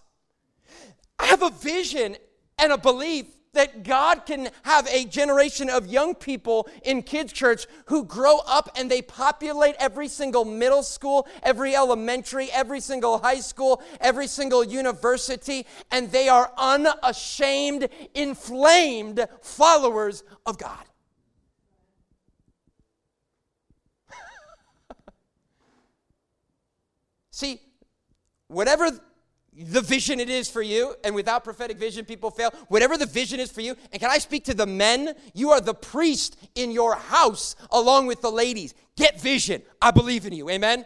[1.18, 2.18] I have a vision
[2.60, 7.68] and a belief that God can have a generation of young people in kids' church
[7.86, 13.42] who grow up and they populate every single middle school, every elementary, every single high
[13.42, 20.86] school, every single university, and they are unashamed, inflamed followers of God.
[27.32, 27.60] See,
[28.48, 28.98] whatever
[29.54, 32.52] the vision it is for you, and without prophetic vision, people fail.
[32.70, 35.14] Whatever the vision is for you, and can I speak to the men?
[35.34, 38.74] You are the priest in your house along with the ladies.
[38.96, 39.62] Get vision.
[39.82, 40.50] I believe in you.
[40.50, 40.86] Amen.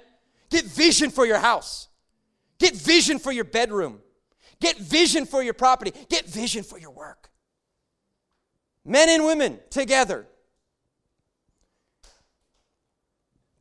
[0.49, 1.89] Get vision for your house.
[2.57, 3.99] Get vision for your bedroom.
[4.59, 5.91] Get vision for your property.
[6.09, 7.29] Get vision for your work.
[8.83, 10.27] Men and women together.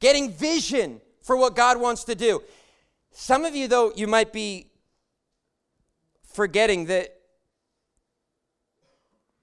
[0.01, 2.43] Getting vision for what God wants to do.
[3.11, 4.71] Some of you, though, you might be
[6.35, 7.17] forgetting that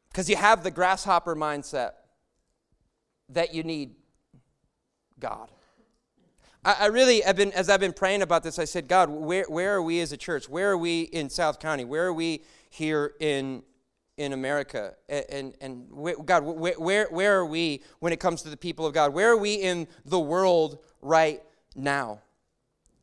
[0.10, 1.92] because you have the grasshopper mindset
[3.30, 3.96] that you need
[5.20, 5.50] God.
[6.66, 9.46] I, I, really have been, as I've been praying about this, I said, God, where,
[9.48, 10.50] where are we as a church?
[10.50, 11.86] Where are we in South County?
[11.86, 13.64] Where are we here in,
[14.18, 14.96] in America?
[15.08, 18.58] And, and, and where, God, where, where, where are we when it comes to the
[18.58, 19.14] people of God?
[19.14, 21.42] Where are we in the world right
[21.74, 22.20] now?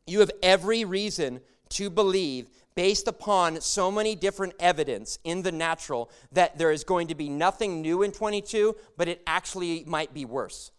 [0.07, 6.09] You have every reason to believe based upon so many different evidence in the natural
[6.31, 10.25] that there is going to be nothing new in 22, but it actually might be
[10.25, 10.71] worse.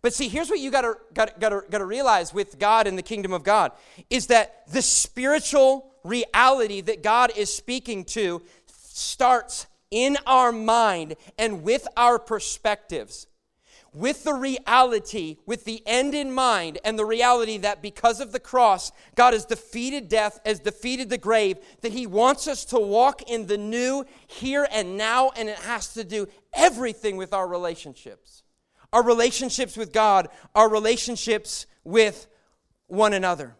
[0.00, 3.34] But see, here's what you gotta, gotta, gotta, gotta realize with God and the kingdom
[3.34, 3.72] of God
[4.08, 11.62] is that the spiritual reality that God is speaking to starts in our mind and
[11.62, 13.26] with our perspectives
[13.94, 18.40] with the reality, with the end in mind, and the reality that because of the
[18.40, 23.22] cross, God has defeated death, has defeated the grave, that He wants us to walk
[23.22, 28.42] in the new here and now, and it has to do everything with our relationships.
[28.92, 32.26] Our relationships with God, our relationships with
[32.86, 33.56] one another.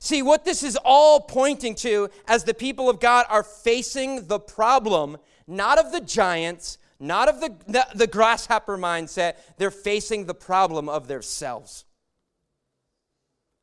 [0.00, 4.40] See, what this is all pointing to as the people of God are facing the
[4.40, 5.16] problem,
[5.46, 10.88] not of the giants, not of the, the, the grasshopper mindset, they're facing the problem
[10.88, 11.84] of themselves.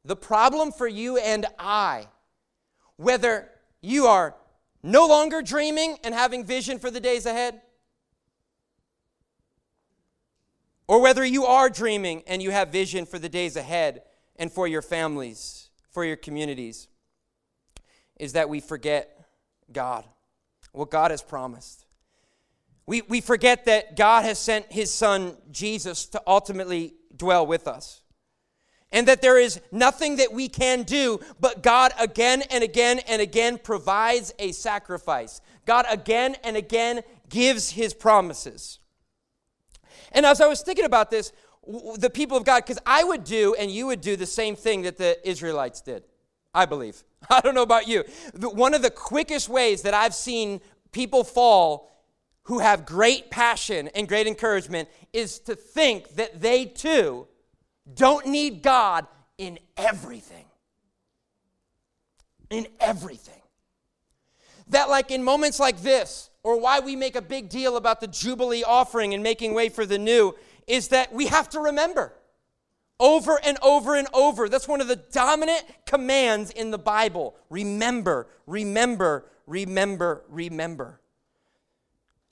[0.05, 2.07] The problem for you and I,
[2.95, 3.49] whether
[3.81, 4.35] you are
[4.83, 7.61] no longer dreaming and having vision for the days ahead,
[10.87, 14.03] or whether you are dreaming and you have vision for the days ahead
[14.35, 16.87] and for your families, for your communities,
[18.17, 19.25] is that we forget
[19.71, 20.05] God,
[20.71, 21.84] what God has promised.
[22.87, 28.01] We, we forget that God has sent his son Jesus to ultimately dwell with us.
[28.91, 33.21] And that there is nothing that we can do, but God again and again and
[33.21, 35.41] again provides a sacrifice.
[35.65, 38.79] God again and again gives his promises.
[40.11, 41.33] And as I was thinking about this,
[41.97, 44.83] the people of God, because I would do and you would do the same thing
[44.83, 46.03] that the Israelites did,
[46.53, 47.03] I believe.
[47.29, 48.03] I don't know about you.
[48.39, 50.61] One of the quickest ways that I've seen
[50.91, 51.94] people fall
[52.45, 57.27] who have great passion and great encouragement is to think that they too
[57.93, 59.05] don't need God
[59.37, 60.45] in everything.
[62.49, 63.41] In everything.
[64.69, 68.07] That, like in moments like this, or why we make a big deal about the
[68.07, 70.33] Jubilee offering and making way for the new,
[70.67, 72.13] is that we have to remember
[72.99, 74.49] over and over and over.
[74.49, 77.35] That's one of the dominant commands in the Bible.
[77.49, 80.99] Remember, remember, remember, remember.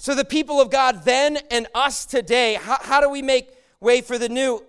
[0.04, 4.02] So, the people of God then and us today, how, how do we make way
[4.02, 4.62] for the new?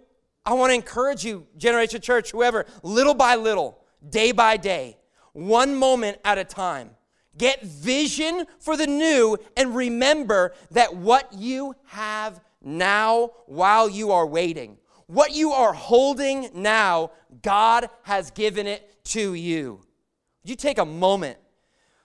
[0.47, 4.97] I want to encourage you, Generation Church, whoever, little by little, day by day,
[5.33, 6.91] one moment at a time.
[7.37, 14.29] Get vision for the new and remember that what you have now while you are
[14.29, 14.79] waiting,
[15.09, 17.11] what you are holding now,
[17.43, 19.81] God has given it to you.
[20.45, 21.39] You take a moment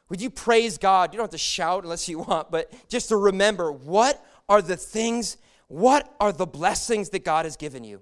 [0.10, 1.14] would you praise God?
[1.14, 4.76] You don't have to shout unless you want, but just to remember what are the
[4.76, 5.38] things,
[5.68, 8.02] what are the blessings that God has given you?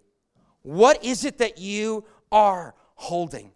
[0.63, 3.51] What is it that you are holding?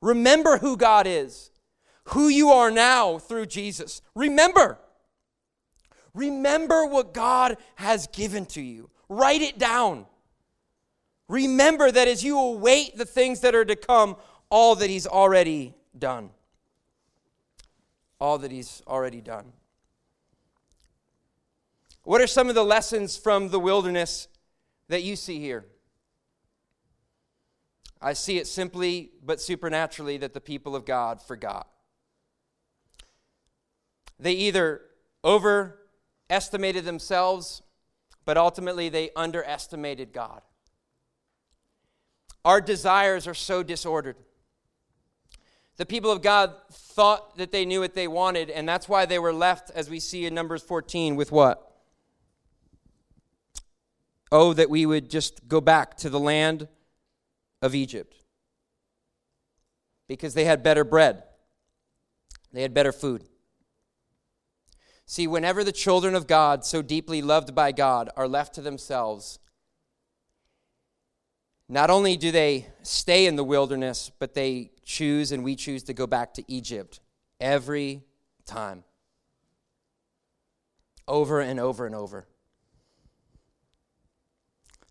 [0.00, 1.50] Remember who God is,
[2.06, 4.02] who you are now through Jesus.
[4.14, 4.78] Remember.
[6.14, 8.90] Remember what God has given to you.
[9.08, 10.06] Write it down.
[11.28, 14.16] Remember that as you await the things that are to come,
[14.50, 16.30] all that He's already done
[18.22, 19.52] all that He's already done.
[22.04, 24.28] What are some of the lessons from the wilderness
[24.86, 25.66] that you see here?
[28.00, 31.66] I see it simply but supernaturally that the people of God forgot.
[34.20, 34.82] They either
[35.24, 37.62] overestimated themselves,
[38.24, 40.42] but ultimately they underestimated God.
[42.44, 44.16] Our desires are so disordered.
[45.76, 49.18] The people of God thought that they knew what they wanted, and that's why they
[49.18, 51.72] were left, as we see in Numbers 14, with what?
[54.30, 56.68] Oh, that we would just go back to the land
[57.60, 58.14] of Egypt.
[60.08, 61.22] Because they had better bread,
[62.52, 63.24] they had better food.
[65.06, 69.38] See, whenever the children of God, so deeply loved by God, are left to themselves,
[71.72, 75.94] not only do they stay in the wilderness, but they choose and we choose to
[75.94, 77.00] go back to Egypt
[77.40, 78.02] every
[78.44, 78.84] time.
[81.08, 82.28] Over and over and over.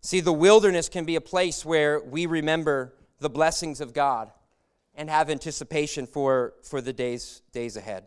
[0.00, 4.32] See, the wilderness can be a place where we remember the blessings of God
[4.96, 8.06] and have anticipation for, for the days, days ahead.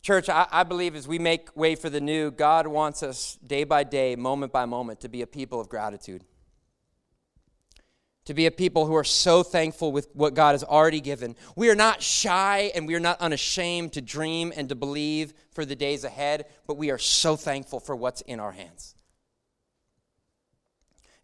[0.00, 3.64] Church, I, I, believe as we make way for the new, God wants us day
[3.64, 6.24] by day, moment by moment, to be a people of gratitude
[8.30, 11.34] to be a people who are so thankful with what God has already given.
[11.56, 15.64] We are not shy and we are not unashamed to dream and to believe for
[15.64, 18.94] the days ahead, but we are so thankful for what's in our hands.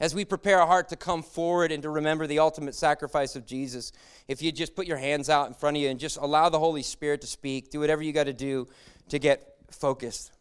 [0.01, 3.47] As we prepare our heart to come forward and to remember the ultimate sacrifice of
[3.47, 3.93] Jesus,
[4.27, 6.59] if you just put your hands out in front of you and just allow the
[6.59, 8.67] Holy Spirit to speak, do whatever you got to do
[9.11, 10.33] to get focused.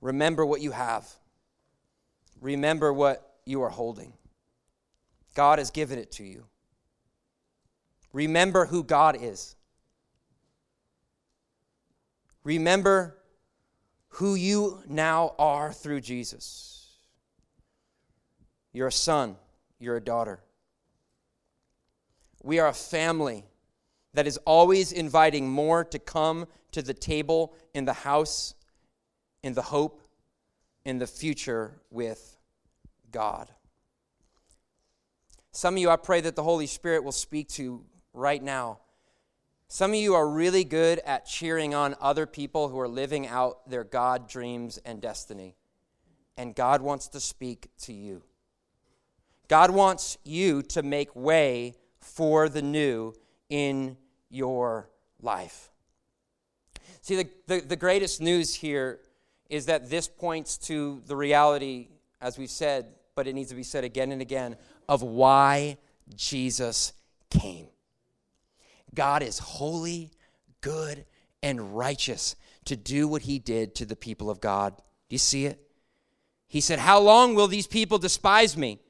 [0.00, 1.08] Remember what you have.
[2.40, 4.12] Remember what you are holding.
[5.34, 6.46] God has given it to you.
[8.12, 9.56] Remember who God is.
[12.44, 13.18] Remember
[14.08, 16.90] who you now are through Jesus.
[18.72, 19.36] You're a son,
[19.78, 20.40] you're a daughter.
[22.42, 23.44] We are a family
[24.14, 28.54] that is always inviting more to come to the table in the house,
[29.42, 30.02] in the hope,
[30.84, 32.31] in the future with
[33.12, 33.50] God.
[35.52, 37.84] Some of you, I pray that the Holy Spirit will speak to
[38.14, 38.78] right now.
[39.68, 43.68] Some of you are really good at cheering on other people who are living out
[43.70, 45.56] their God dreams and destiny.
[46.36, 48.22] And God wants to speak to you.
[49.48, 53.14] God wants you to make way for the new
[53.50, 53.96] in
[54.30, 54.88] your
[55.20, 55.70] life.
[57.02, 59.00] See, the, the, the, greatest news here
[59.50, 61.88] is that this points to the reality,
[62.20, 64.56] as we've said, but it needs to be said again and again,
[64.88, 65.76] of why
[66.14, 66.92] Jesus
[67.30, 67.68] came.
[68.94, 70.10] God is holy,
[70.60, 71.04] good,
[71.42, 74.76] and righteous to do what he did to the people of God.
[74.76, 75.60] Do you see it?
[76.46, 78.80] He said, How long will these people despise me?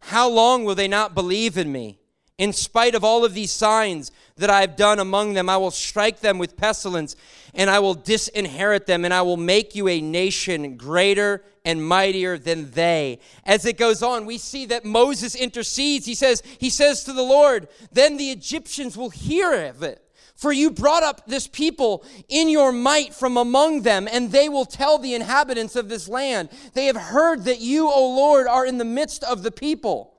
[0.00, 2.00] How long will they not believe in me?
[2.38, 5.70] In spite of all of these signs that I have done among them, I will
[5.70, 7.16] strike them with pestilence,
[7.54, 12.38] and I will disinherit them, and I will make you a nation greater and mightier
[12.38, 13.20] than they.
[13.44, 16.06] As it goes on, we see that Moses intercedes.
[16.06, 20.02] He says, he says to the Lord, then the Egyptians will hear of it.
[20.34, 24.64] For you brought up this people in your might from among them, and they will
[24.64, 26.48] tell the inhabitants of this land.
[26.74, 30.11] They have heard that you, O Lord, are in the midst of the people.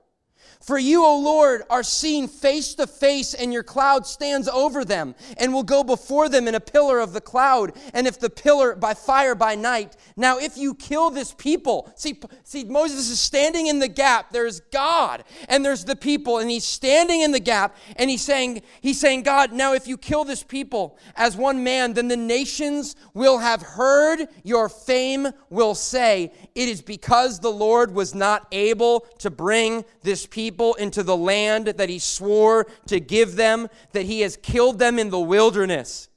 [0.64, 5.14] For you, O Lord, are seen face to face, and your cloud stands over them,
[5.36, 8.74] and will go before them in a pillar of the cloud, and if the pillar
[8.74, 9.98] by fire by night.
[10.16, 14.32] Now, if you kill this people, see, see, Moses is standing in the gap.
[14.32, 18.62] There's God, and there's the people, and he's standing in the gap, and he's saying,
[18.80, 22.96] he's saying, God, now if you kill this people as one man, then the nations
[23.14, 29.02] will have heard your fame, will say, it is because the Lord was not able
[29.18, 34.06] to bring this people people into the land that he swore to give them, that
[34.06, 36.10] he has killed them in the wilderness.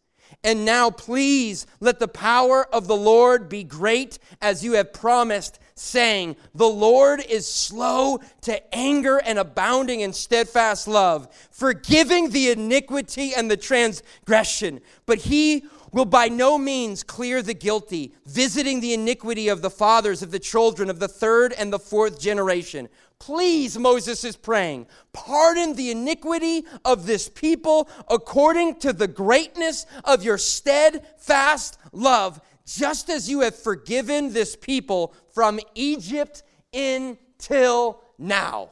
[0.44, 5.58] And now, please let the power of the Lord be great as you have promised,
[5.76, 13.34] saying, The Lord is slow to anger and abounding in steadfast love, forgiving the iniquity
[13.34, 14.80] and the transgression.
[15.04, 20.22] But he will by no means clear the guilty, visiting the iniquity of the fathers
[20.22, 22.88] of the children of the third and the fourth generation.
[23.18, 30.22] Please, Moses is praying, pardon the iniquity of this people according to the greatness of
[30.22, 36.42] your steadfast love, just as you have forgiven this people from Egypt
[36.74, 38.70] until now.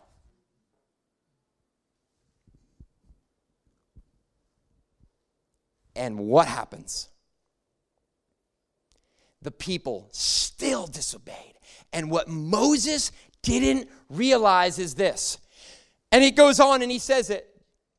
[5.96, 7.08] And what happens?
[9.42, 11.54] The people still disobeyed.
[11.92, 15.38] And what Moses didn't realize is this.
[16.10, 17.48] And he goes on and he says it.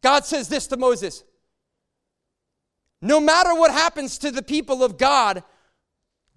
[0.01, 1.23] God says this to Moses
[3.01, 5.43] No matter what happens to the people of God,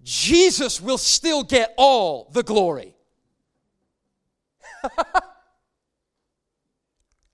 [0.03, 2.95] Jesus will still get all the glory.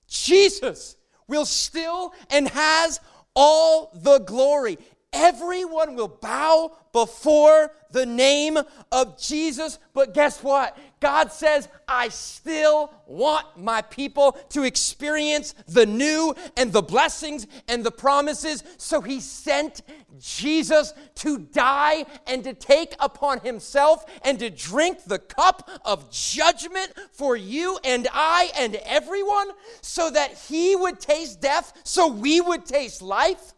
[0.08, 0.96] Jesus
[1.28, 3.00] will still and has
[3.36, 4.78] all the glory.
[5.16, 8.58] Everyone will bow before the name
[8.92, 9.80] of Jesus.
[9.94, 10.78] But guess what?
[11.00, 17.84] God says, I still want my people to experience the new and the blessings and
[17.84, 18.64] the promises.
[18.78, 19.82] So he sent
[20.20, 26.92] Jesus to die and to take upon himself and to drink the cup of judgment
[27.14, 29.52] for you and I and everyone
[29.82, 33.54] so that he would taste death, so we would taste life.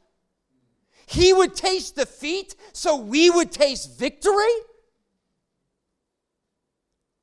[1.08, 4.54] He would taste defeat so we would taste victory.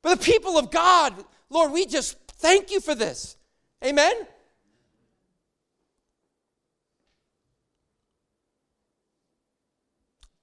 [0.03, 1.13] But the people of God,
[1.51, 3.37] Lord, we just thank you for this.
[3.85, 4.15] Amen.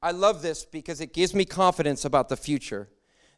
[0.03, 2.89] I love this because it gives me confidence about the future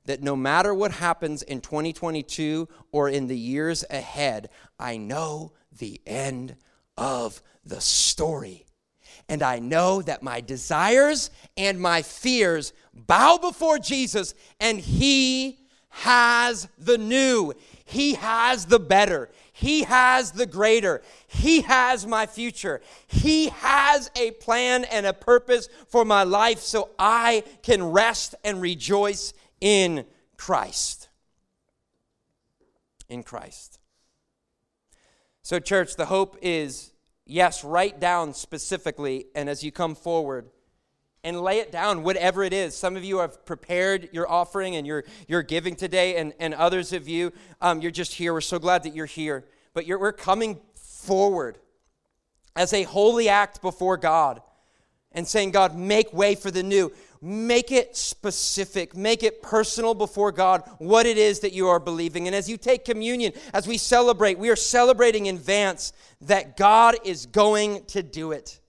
[0.05, 6.01] that no matter what happens in 2022 or in the years ahead, I know the
[6.05, 6.57] end
[6.97, 8.65] of the story
[9.30, 15.59] and I know that my desires and my fears bow before Jesus, and He
[15.89, 17.53] has the new.
[17.86, 19.30] He has the better.
[19.51, 21.03] He has the greater.
[21.28, 22.82] He has my future.
[23.07, 28.59] He has a plan and a purpose for my life so I can rest and
[28.59, 30.05] rejoice in
[30.38, 31.07] Christ.
[33.07, 33.80] In Christ.
[35.43, 36.92] So, church, the hope is
[37.26, 40.49] yes, write down specifically, and as you come forward,
[41.24, 42.76] and lay it down, whatever it is.
[42.76, 46.91] Some of you have prepared your offering and you're, you're giving today, and, and others
[46.91, 48.34] of you, um, you're just here.
[48.34, 49.45] We're so glad that you're here.
[49.74, 51.59] But you're, we're coming forward
[52.55, 54.41] as a holy act before God
[55.13, 56.91] and saying, God, make way for the new.
[57.26, 62.28] Make it specific, make it personal before God what it is that you are believing.
[62.28, 66.97] And as you take communion, as we celebrate, we are celebrating in advance that God
[67.05, 68.59] is going to do it.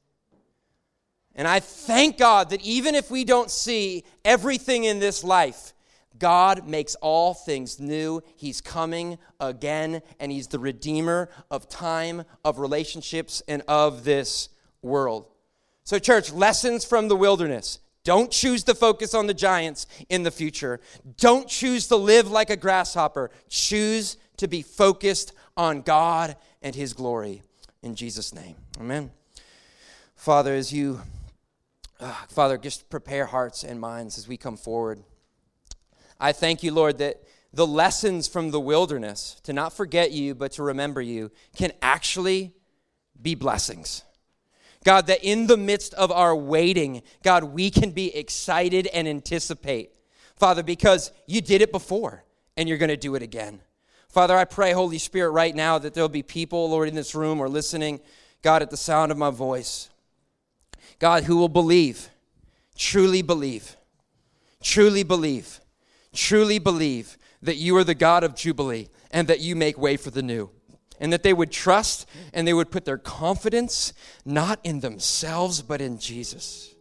[1.35, 5.73] And I thank God that even if we don't see everything in this life,
[6.17, 8.23] God makes all things new.
[8.37, 14.49] He's coming again, and He's the Redeemer of time, of relationships, and of this
[14.81, 15.27] world.
[15.83, 17.81] So, church, lessons from the wilderness.
[18.05, 20.81] Don't choose to focus on the giants in the future.
[21.17, 23.31] Don't choose to live like a grasshopper.
[23.49, 27.43] Choose to be focused on God and His glory.
[27.83, 28.57] In Jesus' name.
[28.79, 29.11] Amen.
[30.17, 31.01] Father, as you
[32.01, 35.03] uh, Father, just prepare hearts and minds as we come forward.
[36.21, 40.53] I thank you, Lord, that the lessons from the wilderness, to not forget you, but
[40.53, 42.53] to remember you, can actually
[43.21, 44.03] be blessings.
[44.85, 49.95] God, that in the midst of our waiting, God, we can be excited and anticipate.
[50.37, 52.25] Father, because you did it before
[52.57, 53.61] and you're going to do it again.
[54.09, 57.41] Father, I pray, Holy Spirit, right now that there'll be people, Lord, in this room
[57.41, 58.01] or listening,
[58.43, 59.91] God, at the sound of my voice
[61.01, 62.11] God, who will believe,
[62.77, 63.77] truly believe,
[64.63, 65.61] truly believe,
[66.13, 70.11] truly believe that you are the God of Jubilee and that you make way for
[70.11, 70.51] the new.
[71.01, 73.93] And that they would trust and they would put their confidence
[74.25, 76.75] not in themselves, but in Jesus.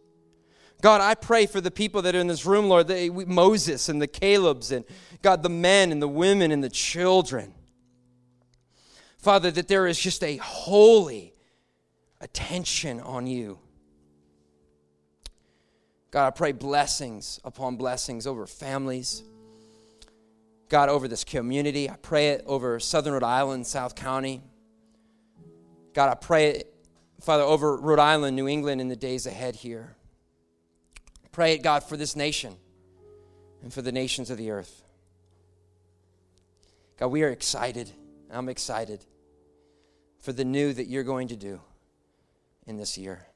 [0.80, 2.90] God, I pray for the people that are in this room, Lord,
[3.26, 4.84] Moses and the Calebs, and
[5.22, 7.54] God, the men and the women and the children.
[9.18, 11.34] Father, that there is just a holy
[12.20, 13.58] attention on you.
[16.10, 19.22] God, I pray blessings upon blessings over families.
[20.68, 21.88] God, over this community.
[21.90, 24.42] I pray it over Southern Rhode Island, South County.
[25.92, 26.74] God, I pray it,
[27.20, 29.96] Father, over Rhode Island, New England in the days ahead here.
[31.32, 32.56] Pray it, God, for this nation
[33.62, 34.82] and for the nations of the earth.
[36.98, 37.90] God, we are excited.
[38.30, 39.04] I'm excited
[40.18, 41.60] for the new that you're going to do
[42.66, 43.26] in this year.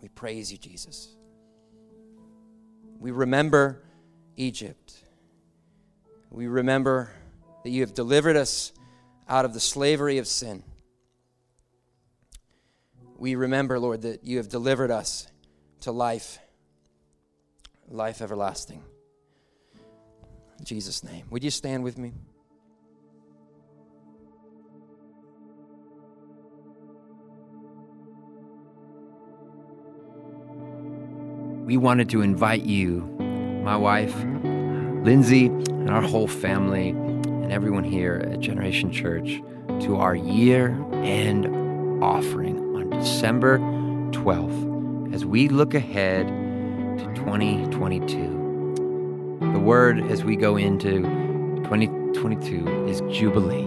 [0.00, 1.16] We praise you, Jesus.
[2.98, 3.82] We remember
[4.36, 4.94] Egypt.
[6.32, 7.10] We remember
[7.62, 8.72] that you have delivered us
[9.28, 10.64] out of the slavery of sin.
[13.16, 15.28] We remember, Lord, that you have delivered us
[15.82, 16.38] to life,
[17.88, 18.82] life everlasting.
[20.58, 21.26] In Jesus' name.
[21.30, 22.12] Would you stand with me?
[31.72, 33.00] we wanted to invite you,
[33.64, 34.14] my wife,
[35.02, 39.42] Lindsay, and our whole family, and everyone here at Generation Church
[39.80, 41.46] to our year end
[42.00, 43.58] offering on December
[44.12, 49.40] 12th as we look ahead to 2022.
[49.52, 51.02] The word as we go into
[51.64, 53.66] 2022 is Jubilee.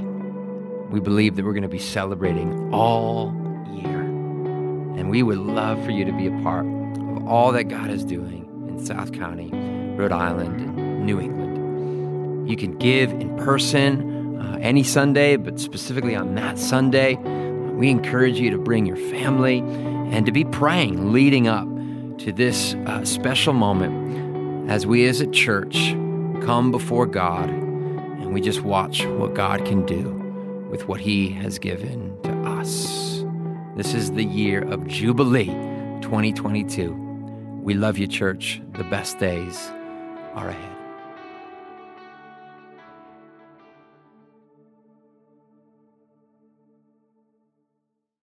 [0.90, 3.34] We believe that we're going to be celebrating all
[3.74, 4.04] year.
[4.04, 8.06] And we would love for you to be a part of all that God is
[8.06, 9.50] doing in South County,
[9.98, 10.75] Rhode Island, and
[11.06, 12.50] New England.
[12.50, 18.40] You can give in person uh, any Sunday, but specifically on that Sunday, we encourage
[18.40, 21.68] you to bring your family and to be praying leading up
[22.20, 25.92] to this uh, special moment as we as a church
[26.42, 30.10] come before God and we just watch what God can do
[30.70, 33.24] with what He has given to us.
[33.76, 35.48] This is the year of Jubilee
[36.02, 36.94] 2022.
[37.62, 38.62] We love you, church.
[38.74, 39.70] The best days
[40.34, 40.75] are ahead.